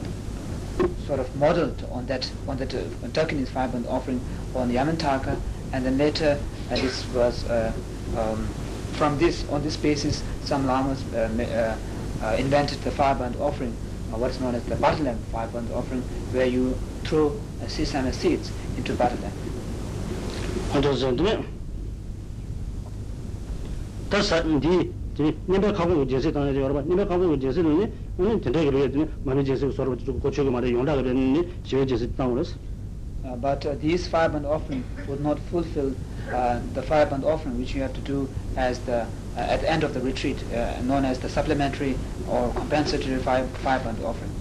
sort 1.05 1.19
of 1.19 1.35
modeled 1.35 1.87
on 1.91 2.05
that 2.07 2.29
on 2.47 2.57
that 2.57 2.73
uh, 2.73 2.79
Dakinis 3.13 3.47
fire 3.49 3.67
burnt 3.67 3.87
offering 3.87 4.21
on 4.55 4.69
Yamantaka. 4.71 5.39
And 5.73 5.85
then 5.85 5.97
later, 5.97 6.39
uh, 6.71 6.75
this 6.75 7.05
was 7.13 7.49
um, 7.49 8.47
from 8.93 9.17
this 9.17 9.47
on 9.49 9.63
this 9.63 9.77
basis, 9.77 10.23
some 10.43 10.65
lamas 10.65 11.01
invented 12.37 12.79
the 12.81 12.91
fire 12.91 13.15
burnt 13.15 13.35
offering, 13.39 13.73
what 14.11 14.31
is 14.31 14.39
known 14.39 14.55
as 14.55 14.63
the 14.65 14.75
butter 14.75 15.03
lamp 15.03 15.19
fire 15.31 15.47
burnt 15.47 15.71
offering, 15.71 16.01
where 16.31 16.45
you 16.47 16.77
throw 17.03 17.27
uh, 17.61 17.67
sesame 17.67 18.11
seeds 18.11 18.51
into 18.77 18.93
butter 18.93 19.17
lamp. 19.21 19.33
한도선데 24.06 24.08
다사 24.08 24.38
인디 24.38 24.92
디 25.14 25.34
님베 25.48 25.72
가고 25.72 26.06
제세 26.06 26.32
당에 26.32 26.54
여러분 26.56 26.86
님베 26.88 27.04
가고 27.06 27.38
제세는 27.38 27.92
오늘 28.18 28.40
된다기로 28.40 28.78
했더니 28.78 29.06
많이 29.24 29.44
제세 29.44 29.70
서로 29.70 29.96
좀 29.96 30.20
고치고 30.20 30.50
말에 30.50 30.70
용다 30.70 30.96
그랬니 30.96 31.48
지회 31.64 31.84
제세 31.86 32.08
당으로서 32.16 32.56
Uh, 33.24 33.36
but 33.36 33.64
uh, 33.64 33.76
these 33.78 34.04
fire 34.08 34.28
burnt 34.28 34.44
offering 34.44 34.82
would 35.06 35.20
not 35.22 35.38
fulfill 35.48 35.94
uh, 36.34 36.58
the 36.74 36.82
fire 36.82 37.06
burnt 37.06 37.22
offering 37.24 37.56
which 37.56 37.72
you 37.72 37.80
have 37.80 37.94
to 37.94 38.00
do 38.00 38.28
as 38.56 38.80
the 38.80 39.06
uh, 39.36 39.46
at 39.46 39.60
the 39.60 39.70
end 39.70 39.84
of 39.84 39.94
the 39.94 40.00
retreat, 40.00 40.36
uh, 40.52 40.74
known 40.82 41.04
as 41.04 41.20
the 41.20 41.28
supplementary 41.28 41.94
or 42.28 42.50
compensatory 42.58 43.16
fire, 43.22 43.46
fire 43.62 43.78
burnt 43.78 44.02
offering. 44.02 44.32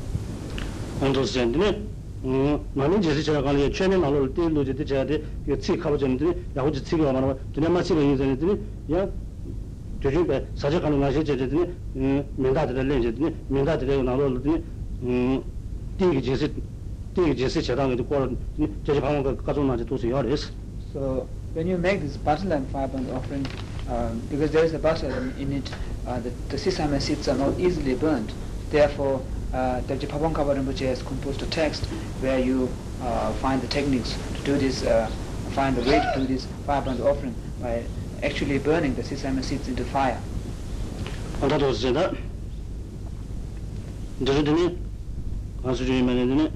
한도선데 0.99 1.81
음 2.25 2.59
많이 2.73 2.99
제세 3.01 3.21
제가 3.21 3.43
가는 3.43 3.71
최면 3.71 4.01
나올 4.01 4.33
때 4.33 4.49
로제데 4.49 4.83
제가 4.83 5.05
돼 5.05 5.21
이거 5.45 5.55
치 5.59 5.77
가고 5.77 5.95
전에 5.95 6.17
야고지 6.55 6.83
치가 6.83 7.13
말아 7.13 7.35
그냥 7.53 7.73
마치고 7.73 8.01
이제는 8.01 8.65
야 8.93 9.07
dhūshība 10.02 10.40
sācī 10.60 10.80
kāna 10.82 10.98
ngāshī 11.00 11.22
chēchē 11.28 11.46
tīne 11.52 12.24
mēndā 12.38 12.66
tīne 12.68 12.84
lēnchē 12.90 13.12
tīne 13.16 13.32
mēndā 13.50 13.76
tīne 13.80 14.02
nā 14.06 14.16
rō 14.18 14.28
tīne 14.44 15.42
tīngi 16.00 16.22
jīsī 16.28 16.50
tīngi 17.16 17.36
jīsī 17.40 17.64
chētāngi 17.68 17.98
tī 18.00 18.06
kōrā 18.10 18.28
tīne 18.56 18.70
chēchē 18.86 19.04
kāma 19.04 19.34
kāchō 19.46 19.66
nā 19.66 19.78
chē 19.80 19.88
tūsī 19.90 20.12
yā 20.12 20.24
rēs 20.26 20.50
So 20.92 21.28
when 21.54 21.66
you 21.66 21.78
make 21.78 22.00
this 22.00 22.16
basil 22.16 22.52
and 22.52 22.68
firebrand 22.68 23.10
offering 23.10 23.46
um, 23.88 24.20
because 24.30 24.50
there 24.50 24.64
is 24.64 24.74
a 24.74 24.78
basil 24.78 25.10
in 25.38 25.52
it 25.52 25.70
uh, 26.06 26.20
the, 26.20 26.30
the 26.48 26.58
sesame 26.58 27.00
seeds 27.00 27.28
are 27.28 27.36
not 27.36 27.58
easily 27.58 27.94
burnt 27.94 28.32
therefore 28.70 29.20
uh, 29.52 29.80
Devji 29.88 30.06
Pabonka 30.08 30.44
Rinpoche 30.44 30.86
has 30.86 31.02
composed 31.02 31.42
a 31.42 31.46
text 31.46 31.86
where 32.20 32.38
you 32.38 32.68
uh, 33.02 33.32
find 33.34 33.60
the 33.62 33.68
techniques 33.68 34.16
to 34.36 34.42
do 34.44 34.56
this 34.58 34.84
uh, 34.84 35.10
find 35.52 35.76
the 35.76 35.82
way 35.90 36.00
to 36.00 36.20
do 36.20 36.26
this 36.26 36.46
firebrand 36.66 37.00
offering 37.00 37.34
by 37.60 37.82
actually 38.22 38.58
burning 38.58 38.94
the 38.94 39.02
sesame 39.02 39.42
seeds 39.42 39.68
into 39.68 39.84
fire. 39.84 40.20
Anta 41.42 41.58
to 41.58 41.72
zeda 41.72 42.14
dhiru 44.20 44.42
dhini 44.48 44.66
ansu 45.64 45.84
dhiri 45.84 46.02
mani 46.04 46.24
dhini 46.26 46.50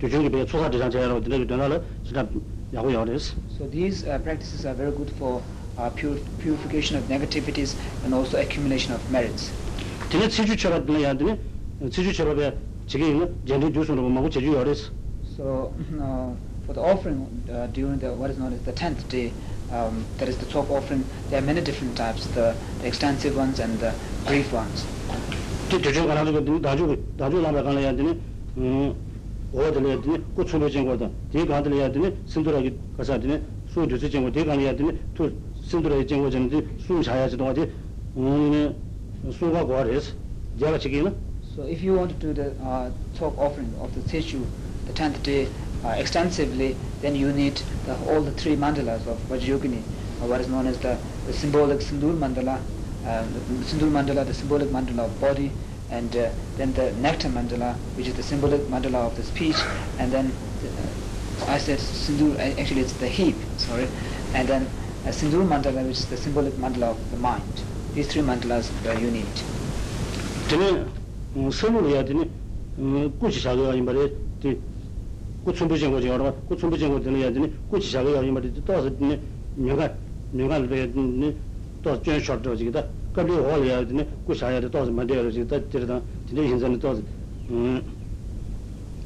dhuchungi 0.00 0.30
pe 0.32 0.44
tsusa 0.44 0.68
dhiran 0.70 0.90
chaya 0.90 1.08
rao 1.08 1.20
dhini 1.20 1.46
dhana 1.46 1.68
la 1.68 1.80
zeda 2.04 2.28
yahu 2.72 2.90
yahu 2.90 3.06
res. 3.08 3.34
So 3.56 3.66
these 3.66 4.04
uh, 4.06 4.18
practices 4.18 4.66
are 4.66 4.74
very 4.74 4.90
good 4.92 5.10
for 5.10 5.42
uh, 5.78 5.90
pur 5.90 6.16
purification 6.38 6.96
of 6.98 7.04
negativities 7.04 7.76
and 8.04 8.12
also 8.14 8.40
accumulation 8.40 8.94
of 8.94 9.08
merits. 9.10 9.50
Dhini 10.10 10.28
tsiju 10.28 10.56
chara 10.56 10.80
dhini 10.80 11.02
ya 11.02 11.14
dhini 11.14 11.38
tsiju 11.90 12.12
chara 12.12 12.34
pe 12.34 12.52
chigi 12.86 13.10
ina 13.10 13.28
jendri 13.44 13.70
dhusunu 13.70 14.02
pa 14.02 14.08
magu 14.18 14.28
cheju 14.28 14.52
yahu 14.52 14.64
res. 14.64 14.90
So 15.36 15.72
uh, 16.02 16.34
for 16.66 16.72
the 16.72 16.80
offering 16.82 17.44
uh, 17.48 17.66
during 17.68 17.98
the 18.00 18.12
what 18.12 18.30
is 18.30 18.38
known 18.38 18.52
as 18.52 18.60
the 18.62 18.72
tenth 18.72 19.08
day 19.08 19.32
um, 19.72 20.04
there 20.18 20.28
is 20.28 20.36
the 20.38 20.46
top 20.46 20.70
offering 20.70 21.04
there 21.30 21.38
are 21.40 21.46
many 21.46 21.60
different 21.60 21.96
types 21.96 22.26
the, 22.28 22.54
the 22.80 22.86
extensive 22.86 23.36
ones 23.36 23.58
and 23.60 23.78
the 23.80 23.92
brief 24.26 24.52
ones 24.52 24.86
ti 25.68 25.78
de 25.80 25.90
jong 25.92 26.06
ran 26.08 26.24
de 26.24 26.60
da 26.60 26.74
ju 26.76 26.96
da 27.16 27.28
ju 27.28 27.40
la 27.40 27.50
ba 27.52 27.62
kan 27.62 27.78
ya 27.78 27.92
de 27.92 28.16
ne 28.54 28.94
o 29.52 29.70
de 29.70 29.80
le 29.80 29.96
de 30.00 30.22
ku 30.34 30.44
chu 30.44 30.58
lo 30.58 30.68
jeng 30.68 30.84
go 30.86 30.96
da 30.96 31.10
de 31.32 31.44
ga 31.44 31.60
de 31.60 31.74
ya 31.76 31.88
de 31.88 31.98
ne 31.98 32.12
sin 32.24 32.42
do 32.42 32.50
ra 32.50 32.60
gi 32.60 32.72
ka 32.96 33.02
sa 33.04 33.18
de 33.18 33.26
ne 33.26 33.42
su 33.66 33.84
ju 33.86 33.96
jeng 33.96 34.22
go 34.24 34.30
de 34.30 34.44
ga 34.44 34.54
ya 34.54 34.72
de 34.72 34.84
ne 34.84 34.92
tu 35.14 35.32
sin 35.60 35.82
do 35.82 35.88
ra 35.88 35.96
jeng 36.04 36.22
go 36.22 36.28
jeng 36.30 36.48
de 36.48 36.64
su 36.78 37.02
cha 37.02 37.16
ya 37.16 37.28
de 37.28 37.36
de 37.36 37.68
ne 38.14 38.74
su 39.30 39.50
ga 39.50 39.64
go 39.64 39.82
res 39.82 40.14
ja 40.56 40.70
la 40.70 40.78
chi 40.78 40.88
gi 40.88 41.02
na 41.02 41.12
so 41.54 41.62
if 41.64 41.82
you 41.82 41.94
want 41.94 42.10
to 42.10 42.16
do 42.26 42.32
the 42.32 42.52
uh, 42.62 42.90
top 43.14 43.36
offering 43.38 43.74
of 43.80 43.92
the 43.94 44.02
tissue 44.02 44.44
the 44.86 44.92
10th 44.92 45.20
day 45.22 45.48
uh, 45.84 45.88
extensively, 45.90 46.76
then 47.00 47.14
you 47.14 47.32
need 47.32 47.60
the, 47.84 47.96
all 48.08 48.20
the 48.20 48.32
three 48.32 48.56
mandalas 48.56 49.06
of 49.06 49.18
Vajrayogini, 49.28 49.82
or 50.22 50.28
what 50.28 50.40
is 50.40 50.48
known 50.48 50.66
as 50.66 50.78
the, 50.78 50.98
the 51.26 51.32
symbolic 51.32 51.80
Sindur 51.80 52.16
mandala, 52.16 52.60
uh, 53.06 53.22
the 53.22 53.86
mandala, 53.86 54.26
the 54.26 54.34
symbolic 54.34 54.68
mandala 54.68 55.04
of 55.04 55.20
body, 55.20 55.50
and 55.90 56.16
uh, 56.16 56.28
then 56.56 56.72
the 56.74 56.92
nectar 56.92 57.28
mandala, 57.28 57.74
which 57.96 58.08
is 58.08 58.14
the 58.14 58.22
symbolic 58.22 58.60
mandala 58.62 59.06
of 59.06 59.16
the 59.16 59.22
speech, 59.22 59.56
and 59.98 60.10
then 60.12 60.32
uh, 60.64 61.50
I 61.52 61.58
said 61.58 61.78
Sindur, 61.78 62.34
uh, 62.36 62.60
actually 62.60 62.80
it's 62.80 62.94
the 62.94 63.08
heap, 63.08 63.36
sorry, 63.58 63.88
and 64.34 64.48
then 64.48 64.68
a 65.04 65.10
mandala, 65.10 65.86
which 65.86 65.98
is 65.98 66.06
the 66.06 66.16
symbolic 66.16 66.54
mandala 66.54 66.90
of 66.90 67.10
the 67.10 67.16
mind. 67.18 67.44
These 67.94 68.08
three 68.08 68.22
mandalas 68.22 68.70
uh, 68.86 68.98
you 68.98 69.10
need. 69.10 69.26
되 74.40 74.75
kutsumbu 75.46 75.76
jengo 75.78 76.00
jengo 76.00 76.18
rwa, 76.18 76.32
kutsumbu 76.32 76.76
jengo 76.76 76.98
dine 76.98 77.20
ya 77.20 77.30
dine, 77.30 77.48
kuchi 77.70 77.86
shaga 77.88 78.10
ya 78.10 78.22
yinba 78.22 78.40
dine, 78.40 78.60
tosa 78.66 78.90
dine 78.90 79.18
nyunga, 79.56 79.94
nyunga 80.34 80.58
dine 80.60 80.86
dine, 80.88 81.34
tosa 81.82 82.00
juan 82.02 82.20
short 82.20 82.44
rwa 82.46 82.56
jiga 82.56 82.70
da, 82.72 82.86
kabli 83.14 83.32
hol 83.36 83.64
ya 83.66 83.84
dine, 83.84 84.04
kuchi 84.26 84.38
shaga 84.40 84.58
dine 84.60 84.70
tosa 84.70 84.90
mande 84.90 85.14
rwa 85.14 85.30
jiga 85.30 85.44
da, 85.46 85.58
dine 85.60 85.86
dan, 85.86 86.02
dine 86.28 86.40
yinza 86.42 86.66
dine 86.66 86.78
tosa, 86.78 87.02
mm, 87.48 87.80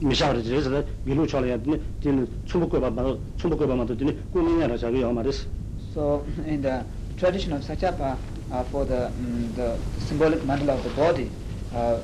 mishaa 0.01 0.33
rwa 0.33 0.43
jiga 0.43 0.69
da, 0.71 0.85
milu 1.05 1.27
chola 1.27 1.47
ya 1.47 1.59
dine, 1.59 1.79
dine 2.01 2.27
tsumbu 2.47 2.67
kweba 2.69 2.91
mato, 2.91 3.21
tsumbu 3.37 3.57
kweba 3.57 3.77
mato 3.77 3.95
dine, 3.95 4.13
kuni 4.33 4.53
nyara 4.55 4.79
shaga 4.79 4.99
ya 4.99 5.13
ma 5.13 5.23
res. 5.23 5.47
So, 5.93 6.23
in 6.47 6.63
the 6.63 6.85
tradition 7.19 7.53
of 7.53 7.63
Sachapa, 7.63 8.17
uh, 8.51 8.63
for 8.65 8.85
the, 8.87 9.07
um, 9.09 9.53
the 9.57 9.77
symbolic 9.99 10.41
mandala 10.41 10.75
of 10.75 10.83
the 10.85 10.91
body, 10.91 11.31
uh, 11.75 11.99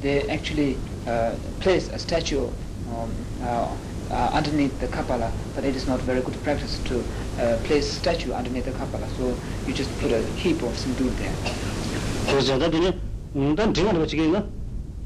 they 0.00 0.22
actually 0.30 0.76
uh, 1.06 1.32
place 1.60 1.88
a 1.92 1.98
statue 1.98 2.48
um, 2.88 3.10
uh, 3.43 3.67
uh, 4.11 4.29
underneath 4.33 4.77
the 4.79 4.87
kapala, 4.87 5.31
but 5.55 5.63
it 5.63 5.75
is 5.75 5.87
not 5.87 5.99
very 6.01 6.21
good 6.21 6.41
practice 6.43 6.79
to 6.85 7.03
uh, 7.39 7.57
place 7.63 7.91
statue 7.91 8.33
underneath 8.33 8.65
the 8.65 8.71
kapala. 8.71 9.07
So 9.17 9.35
you 9.67 9.73
just 9.73 9.91
put 9.99 10.11
a 10.11 10.21
heap 10.37 10.61
of 10.63 10.75
sindoor 10.75 11.09
there. 11.17 11.33
그래서 12.29 12.57
되네 12.59 12.93
음단 13.35 13.73
정말 13.73 13.95
버치게 13.95 14.25
있나 14.25 14.45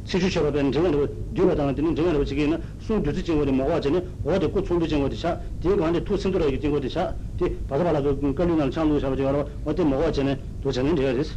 시주처럼 0.05 0.51
된 0.51 0.71
정말 0.71 0.91
뒤가 1.33 1.55
당한 1.55 1.73
되는 1.75 1.95
정말 1.95 2.15
버치게 2.15 2.43
있나 2.43 2.59
수 2.81 3.01
주지 3.03 3.23
정원에 3.23 3.51
뭐가 3.51 3.79
전에 3.79 4.03
어디 4.25 4.47
꽃 4.47 4.65
총비 4.65 4.87
정원에 4.87 5.15
샤 5.15 5.39
뒤가 5.61 5.87
안에 5.87 6.03
투 6.03 6.17
생들어 6.17 6.47
이게 6.47 6.59
정원에 6.59 6.89
샤뒤 6.89 7.55
바다바라 7.67 8.01
그 8.01 8.33
걸리는 8.35 8.71
창로 8.71 8.99
샤 8.99 9.15
저거 9.15 9.47
어디 9.63 9.81
뭐가 9.83 10.11
전에 10.11 10.37
또 10.61 10.71
전에 10.71 10.93
돼야 10.95 11.13
됐어 11.13 11.31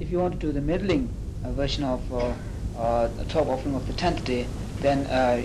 If 0.00 0.10
you 0.10 0.18
want 0.20 0.38
to 0.38 0.46
do 0.46 0.52
the 0.52 0.62
middling 0.62 1.08
uh, 1.44 1.50
version 1.52 1.84
of 1.84 2.00
uh, 2.12 2.32
uh, 2.78 3.08
the 3.18 3.24
top 3.26 3.48
offering 3.48 3.74
of 3.74 3.84
the 3.86 3.92
tenth 3.94 4.24
day, 4.24 4.46
then 4.80 5.06
uh, 5.10 5.42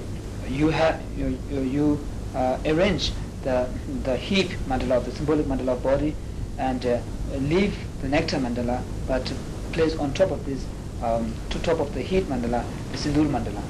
you 0.50 0.68
have 0.68 1.00
you, 1.16 1.38
you, 1.50 1.60
you 1.60 2.06
uh, 2.34 2.58
arrange 2.66 3.12
the 3.42 3.68
the 4.04 4.16
heap 4.16 4.50
mandala 4.68 5.04
the 5.04 5.10
symbolic 5.12 5.46
mandala 5.46 5.80
body 5.82 6.14
and 6.58 6.84
uh, 6.86 6.98
leave 7.38 7.76
the 8.00 8.08
nectar 8.08 8.38
mandala 8.38 8.80
but 9.06 9.32
place 9.72 9.96
on 9.96 10.12
top 10.12 10.30
of 10.30 10.44
this 10.44 10.64
um 11.02 11.32
to 11.50 11.58
top 11.60 11.80
of 11.80 11.92
the 11.94 12.00
heat 12.02 12.24
mandala 12.28 12.64
the 12.92 12.98
sindoor 12.98 13.26
mandala. 13.26 13.62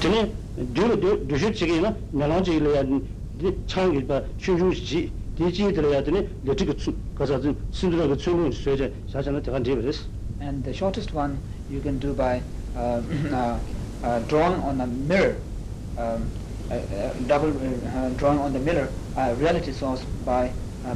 Tene 0.00 0.30
du 0.74 0.96
du 0.96 1.36
ju 1.36 1.50
chigi 1.52 1.80
na 1.80 1.94
na 2.12 2.26
la 2.26 2.40
ji 2.40 2.58
le 2.60 2.74
ya 2.74 2.82
de 2.82 3.52
chang 3.66 3.92
gi 3.92 4.00
ba 4.02 4.22
chu 4.38 4.56
ju 4.58 4.72
ji 4.74 5.12
de 5.36 5.50
ji 5.50 5.72
de 5.72 5.88
ya 5.90 6.00
de 6.02 6.10
le 6.10 6.54
ji 6.54 6.64
ge 6.66 6.74
chu 6.74 6.96
ga 7.16 7.26
sa 7.26 7.40
zin 7.40 7.56
sindoor 7.70 8.08
ge 8.08 8.16
chu 8.22 8.36
lu 8.36 8.52
sui 8.52 8.76
de 8.76 8.92
sa 9.06 9.22
sa 9.22 9.30
na 9.30 9.40
de 9.40 9.50
gan 9.50 9.62
de 9.62 9.74
bes 9.76 10.06
and 10.40 10.64
the 10.64 10.72
shortest 10.72 11.12
one 11.12 11.38
you 11.68 11.80
can 11.80 11.98
do 11.98 12.12
by 12.14 12.42
uh, 12.74 13.00
uh, 13.32 13.58
uh, 14.02 14.18
drawing 14.20 14.60
on 14.62 14.80
a 14.80 14.86
mirror. 14.86 15.36
um, 15.98 16.30
uh, 16.70 16.76
double 17.26 17.48
uh, 17.50 17.98
uh, 17.98 18.08
drawn 18.16 18.38
on 18.38 18.52
the 18.52 18.58
mirror 18.60 18.88
reality 19.38 19.72
source 19.72 20.02
by 20.24 20.50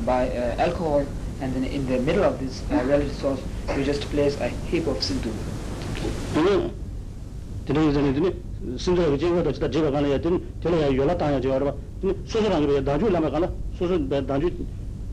by 0.04 0.28
alcohol 0.58 1.04
and 1.40 1.52
then 1.54 1.64
in 1.64 1.84
the 1.86 1.98
middle 1.98 2.24
of 2.24 2.38
this 2.38 2.62
reality 2.70 3.10
source 3.12 3.40
you 3.76 3.84
just 3.84 4.02
place 4.10 4.38
a 4.40 4.48
heap 4.70 4.86
of 4.86 4.96
sindu 5.02 5.30
dine 7.66 7.92
zane 7.92 8.12
dine 8.12 8.32
sindu 8.76 9.02
ga 9.10 9.16
jeba 9.16 9.42
da 9.42 9.50
chita 9.52 9.68
jeba 9.68 9.90
gana 9.90 10.06
ya 10.08 10.18
dine 10.18 10.40
tela 10.60 10.76
ya 10.76 10.88
yola 10.88 11.14
tanya 11.16 11.40
jeba 11.40 11.58
raba 11.58 11.74
dine 12.00 12.14
soso 12.24 12.48
rangi 12.48 12.66
ba 12.66 12.72
ya 12.72 12.80
danju 12.82 13.08
lama 13.10 13.30
gana 13.30 13.50
soso 13.78 13.98
ba 13.98 14.20
danju 14.22 14.48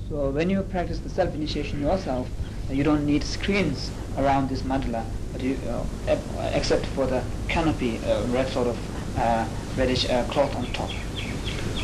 So 0.09 0.31
when 0.31 0.49
you 0.49 0.63
practice 0.63 0.99
the 0.99 1.09
self-initiation 1.09 1.81
yourself, 1.81 2.27
uh, 2.67 2.73
you 2.73 2.83
don't 2.83 3.05
need 3.05 3.23
screens 3.23 3.91
around 4.17 4.49
this 4.49 4.63
mandala, 4.65 5.05
but 5.31 5.43
you, 5.43 5.53
uh, 5.69 5.85
ep- 6.07 6.55
except 6.55 6.83
for 6.97 7.05
the 7.05 7.21
canopy, 7.47 7.99
uh, 8.09 8.25
red 8.33 8.47
sort 8.49 8.65
of 8.67 8.77
uh, 9.19 9.45
reddish 9.77 10.09
uh, 10.09 10.23
cloth 10.33 10.55
on 10.57 10.65
top. 10.73 10.89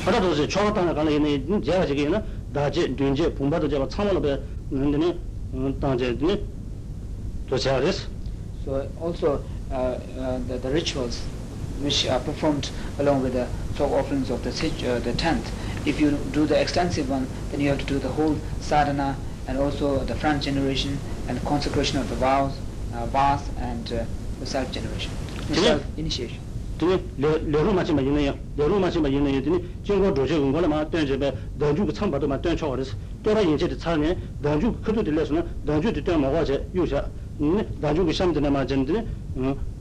하나도 0.06 0.34
이제 0.34 0.48
초가당에 0.48 0.94
가는 0.94 1.12
얘는 1.14 1.62
제가 1.62 1.86
지금은 1.86 2.24
다제 2.54 2.96
든제 2.96 3.34
분바도 3.36 3.70
제가 3.70 3.88
참으로 3.88 4.22
배 4.22 4.40
근데 4.70 5.18
당제니 5.80 6.46
또 7.48 7.58
제가 7.58 7.80
됐어 7.82 8.08
So 8.66 8.90
also 9.00 9.44
uh, 9.70 9.98
uh, 10.18 10.40
the, 10.48 10.58
the 10.58 10.70
rituals 10.74 11.22
which 11.83 12.07
are 12.07 12.21
performed 12.21 12.71
along 12.99 13.23
with 13.23 13.33
the 13.33 13.47
sock 13.77 13.91
offerings 13.91 14.31
of 14.31 14.43
the 14.43 14.53
sich, 14.53 14.85
uh, 14.85 14.99
the 15.01 15.13
tenth. 15.13 15.51
If 15.87 16.01
you 16.01 16.13
do 16.33 16.47
the 16.47 16.61
extensive 16.61 17.09
one, 17.09 17.27
then 17.51 17.61
you 17.61 17.69
have 17.71 17.79
to 17.79 17.87
do 17.87 17.99
the 17.99 18.09
whole 18.09 18.37
sadhana 18.61 19.17
and 19.47 19.59
also 19.59 19.99
the 20.05 20.15
front 20.15 20.43
generation 20.43 20.99
and 21.29 21.43
consecration 21.45 21.99
of 21.99 22.09
the 22.09 22.17
vows, 22.17 22.53
uh, 22.95 23.07
vows 23.07 23.41
and 23.59 23.93
uh, 23.93 24.05
the 24.41 24.47
self 24.47 24.71
generation, 24.73 25.11
self 25.53 25.83
initiation. 25.97 26.39
tene 26.79 26.99
leru 27.19 27.73
machi 27.75 27.93
ma 27.93 28.01
yinayo, 28.01 28.35
leru 28.57 28.79
machi 28.79 28.99
ma 29.01 29.09
yinayo 29.09 29.43
tene 29.43 29.61
jingo 29.85 30.11
doshe 30.13 30.35
gonggo 30.39 30.61
la 30.61 30.67
ma 30.69 30.85
tuan 30.85 31.05
zhebe 31.07 31.35
dangju 31.59 31.85
ku 31.85 31.93
tsangpa 31.93 32.19
to 32.19 32.27
ma 32.27 32.39
tuan 32.39 32.57
chawa 32.57 32.77
resi 32.77 32.95
tora 33.23 33.41
yinche 33.43 33.69
de 33.69 33.77
tsa 33.77 33.97
ne 33.97 34.17
dangju 34.41 34.73
ku 34.73 34.81
kudu 34.81 35.03
de 35.03 35.11
lesu 35.11 35.35
na 35.35 35.45
dangju 35.63 35.91
de 35.93 36.01
tuan 36.03 36.21
ma 36.21 36.29
hua 36.29 36.43
che 36.43 36.65
yu 36.73 36.87
sha 36.87 37.07
dangju 37.37 38.05
ku 38.05 38.13
sham 38.13 38.33
de 38.33 38.41
na 38.41 38.49
ma 38.49 38.65
jen 38.65 38.87
tene 38.87 39.05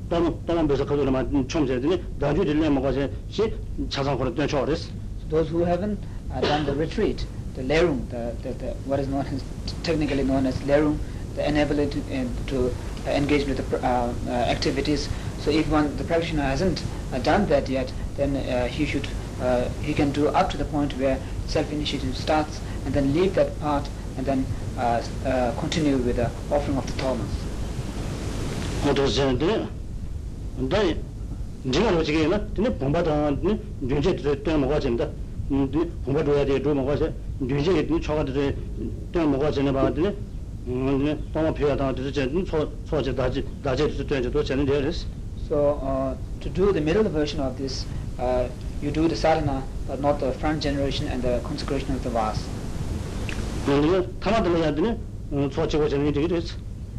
도 0.08 0.40
들려서는 0.44 0.44
던주 0.44 0.44
뒤때 0.44 0.44
먹어제 0.44 0.44
요샤. 0.44 0.44
음 0.44 0.44
던주 0.44 0.44
그 0.44 0.44
샴드네 0.44 0.44
마 0.44 0.44
전드네. 0.44 0.44
음 0.44 0.44
다른 0.44 0.46
다른 0.46 0.68
배서 0.68 0.84
그도를 0.84 1.10
마 1.10 1.24
총제드니 1.48 2.02
던주 2.18 2.44
들려 2.44 2.70
먹어제 2.70 3.10
시 3.28 3.52
차상으로 3.88 4.34
된쳐 4.34 4.60
버렸어. 4.60 4.88
Those 5.30 5.48
who 5.50 5.64
haven't 5.64 5.98
uh, 6.30 6.40
done 6.40 6.64
the 6.66 6.74
retreat, 6.76 7.24
the 7.54 7.62
lerung, 7.62 8.06
the, 8.10 8.34
the, 8.42 8.52
the, 8.58 8.74
what 8.84 9.00
is 9.00 9.08
known 9.08 9.24
as, 9.26 9.42
technically 9.82 10.22
known 10.22 10.46
as 10.46 10.54
lerung, 10.68 10.98
the 11.34 11.42
inability 11.48 12.02
to, 12.02 12.14
uh, 12.14 12.24
to 12.46 12.74
uh, 13.06 13.10
engage 13.10 13.46
with 13.46 13.56
the 13.56 13.62
pr- 13.64 13.80
uh, 13.84 14.12
uh, 14.28 14.30
activities. 14.52 15.08
So 15.40 15.50
if 15.50 15.68
one, 15.70 15.96
the 15.96 16.04
practitioner 16.04 16.42
hasn't 16.42 16.82
uh, 17.12 17.18
done 17.20 17.46
that 17.48 17.68
yet, 17.70 17.90
then 18.16 18.36
uh, 18.36 18.66
he 18.68 18.84
should, 18.84 19.08
uh, 19.40 19.68
he 19.82 19.94
can 19.94 20.12
do 20.12 20.28
up 20.28 20.50
to 20.50 20.56
the 20.58 20.64
point 20.66 20.92
where 20.98 21.18
self-initiative 21.48 22.14
starts 22.16 22.60
and 22.84 22.92
then 22.94 23.12
leave 23.14 23.34
that 23.34 23.58
part 23.60 23.88
and 24.18 24.26
then 24.26 24.44
uh, 24.78 25.00
s- 25.00 25.08
uh, 25.24 25.52
continue 25.58 25.96
with 25.96 26.16
the 26.16 26.30
offering 26.52 26.76
of 26.76 26.86
the 26.86 26.92
thomas. 27.00 27.30
dāi 30.67 30.95
dhīngā 31.65 31.91
rō 31.95 32.01
chikī 32.07 32.27
na 32.29 32.39
tīne 32.55 32.69
bōmbā 32.79 33.03
tāngā 33.07 33.29
tīne 33.39 33.55
dhūngchē 33.83 34.35
tēng 34.43 34.59
mōgā 34.63 34.79
chīm 34.83 34.97
tā 34.99 35.07
bōmbā 35.49 36.21
dhūyā 36.27 36.43
tē 36.49 36.59
dhū 36.63 36.75
mōgā 36.79 36.97
chē 36.99 37.07
dhūngchē 37.43 37.71
kī 37.77 37.83
tīne 37.87 38.01
chōgā 38.03 38.23
tē 38.27 38.45
tēng 39.13 39.31
mōgā 39.35 39.53
chē 39.55 39.63
nē 39.63 39.71
bā 39.75 39.87
tīne 39.95 40.11
tāngā 41.33 41.51
pīyā 41.55 41.79
tāngā 41.79 41.93
tē 41.95 42.11
chē 42.11 42.27
tīne 42.31 42.45
chō 42.47 42.59
chē 43.07 43.15
dāchē 43.15 43.41
tē 43.63 44.03
tēng 44.03 44.23
chē 44.27 44.29
tō 44.35 44.43
chē 44.43 44.59
nē 44.59 44.67
dhē 44.67 44.83
rēs 44.87 45.05
So 45.49 45.79
uh, 45.81 46.15
to 46.41 46.49
do 46.49 46.71
the 46.71 46.79
middle 46.79 47.03
version 47.09 47.39
of 47.39 47.57
this, 47.57 47.85
uh, 48.19 48.47
you 48.83 48.91
do 48.91 49.07
the 49.07 49.15
sadhana, 49.15 49.63
but 49.87 49.99
not 49.99 50.19
the 50.19 50.31
front 50.33 50.61
generation 50.61 51.07
and 51.07 51.23
the 51.23 51.41
consecration 51.43 51.95
of 51.95 52.03
the 52.03 52.11
vase. 52.11 52.45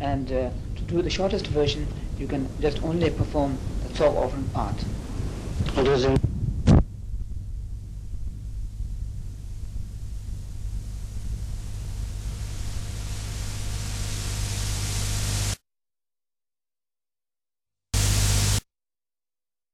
And 0.00 0.32
uh, 0.32 0.50
to 0.74 0.82
do 0.88 1.02
the 1.02 1.10
shortest 1.10 1.46
version, 1.46 1.86
you 2.20 2.26
can 2.26 2.46
just 2.60 2.82
only 2.84 3.08
perform 3.10 3.56
the 3.82 3.88
often 4.10 4.44
part. 4.52 4.84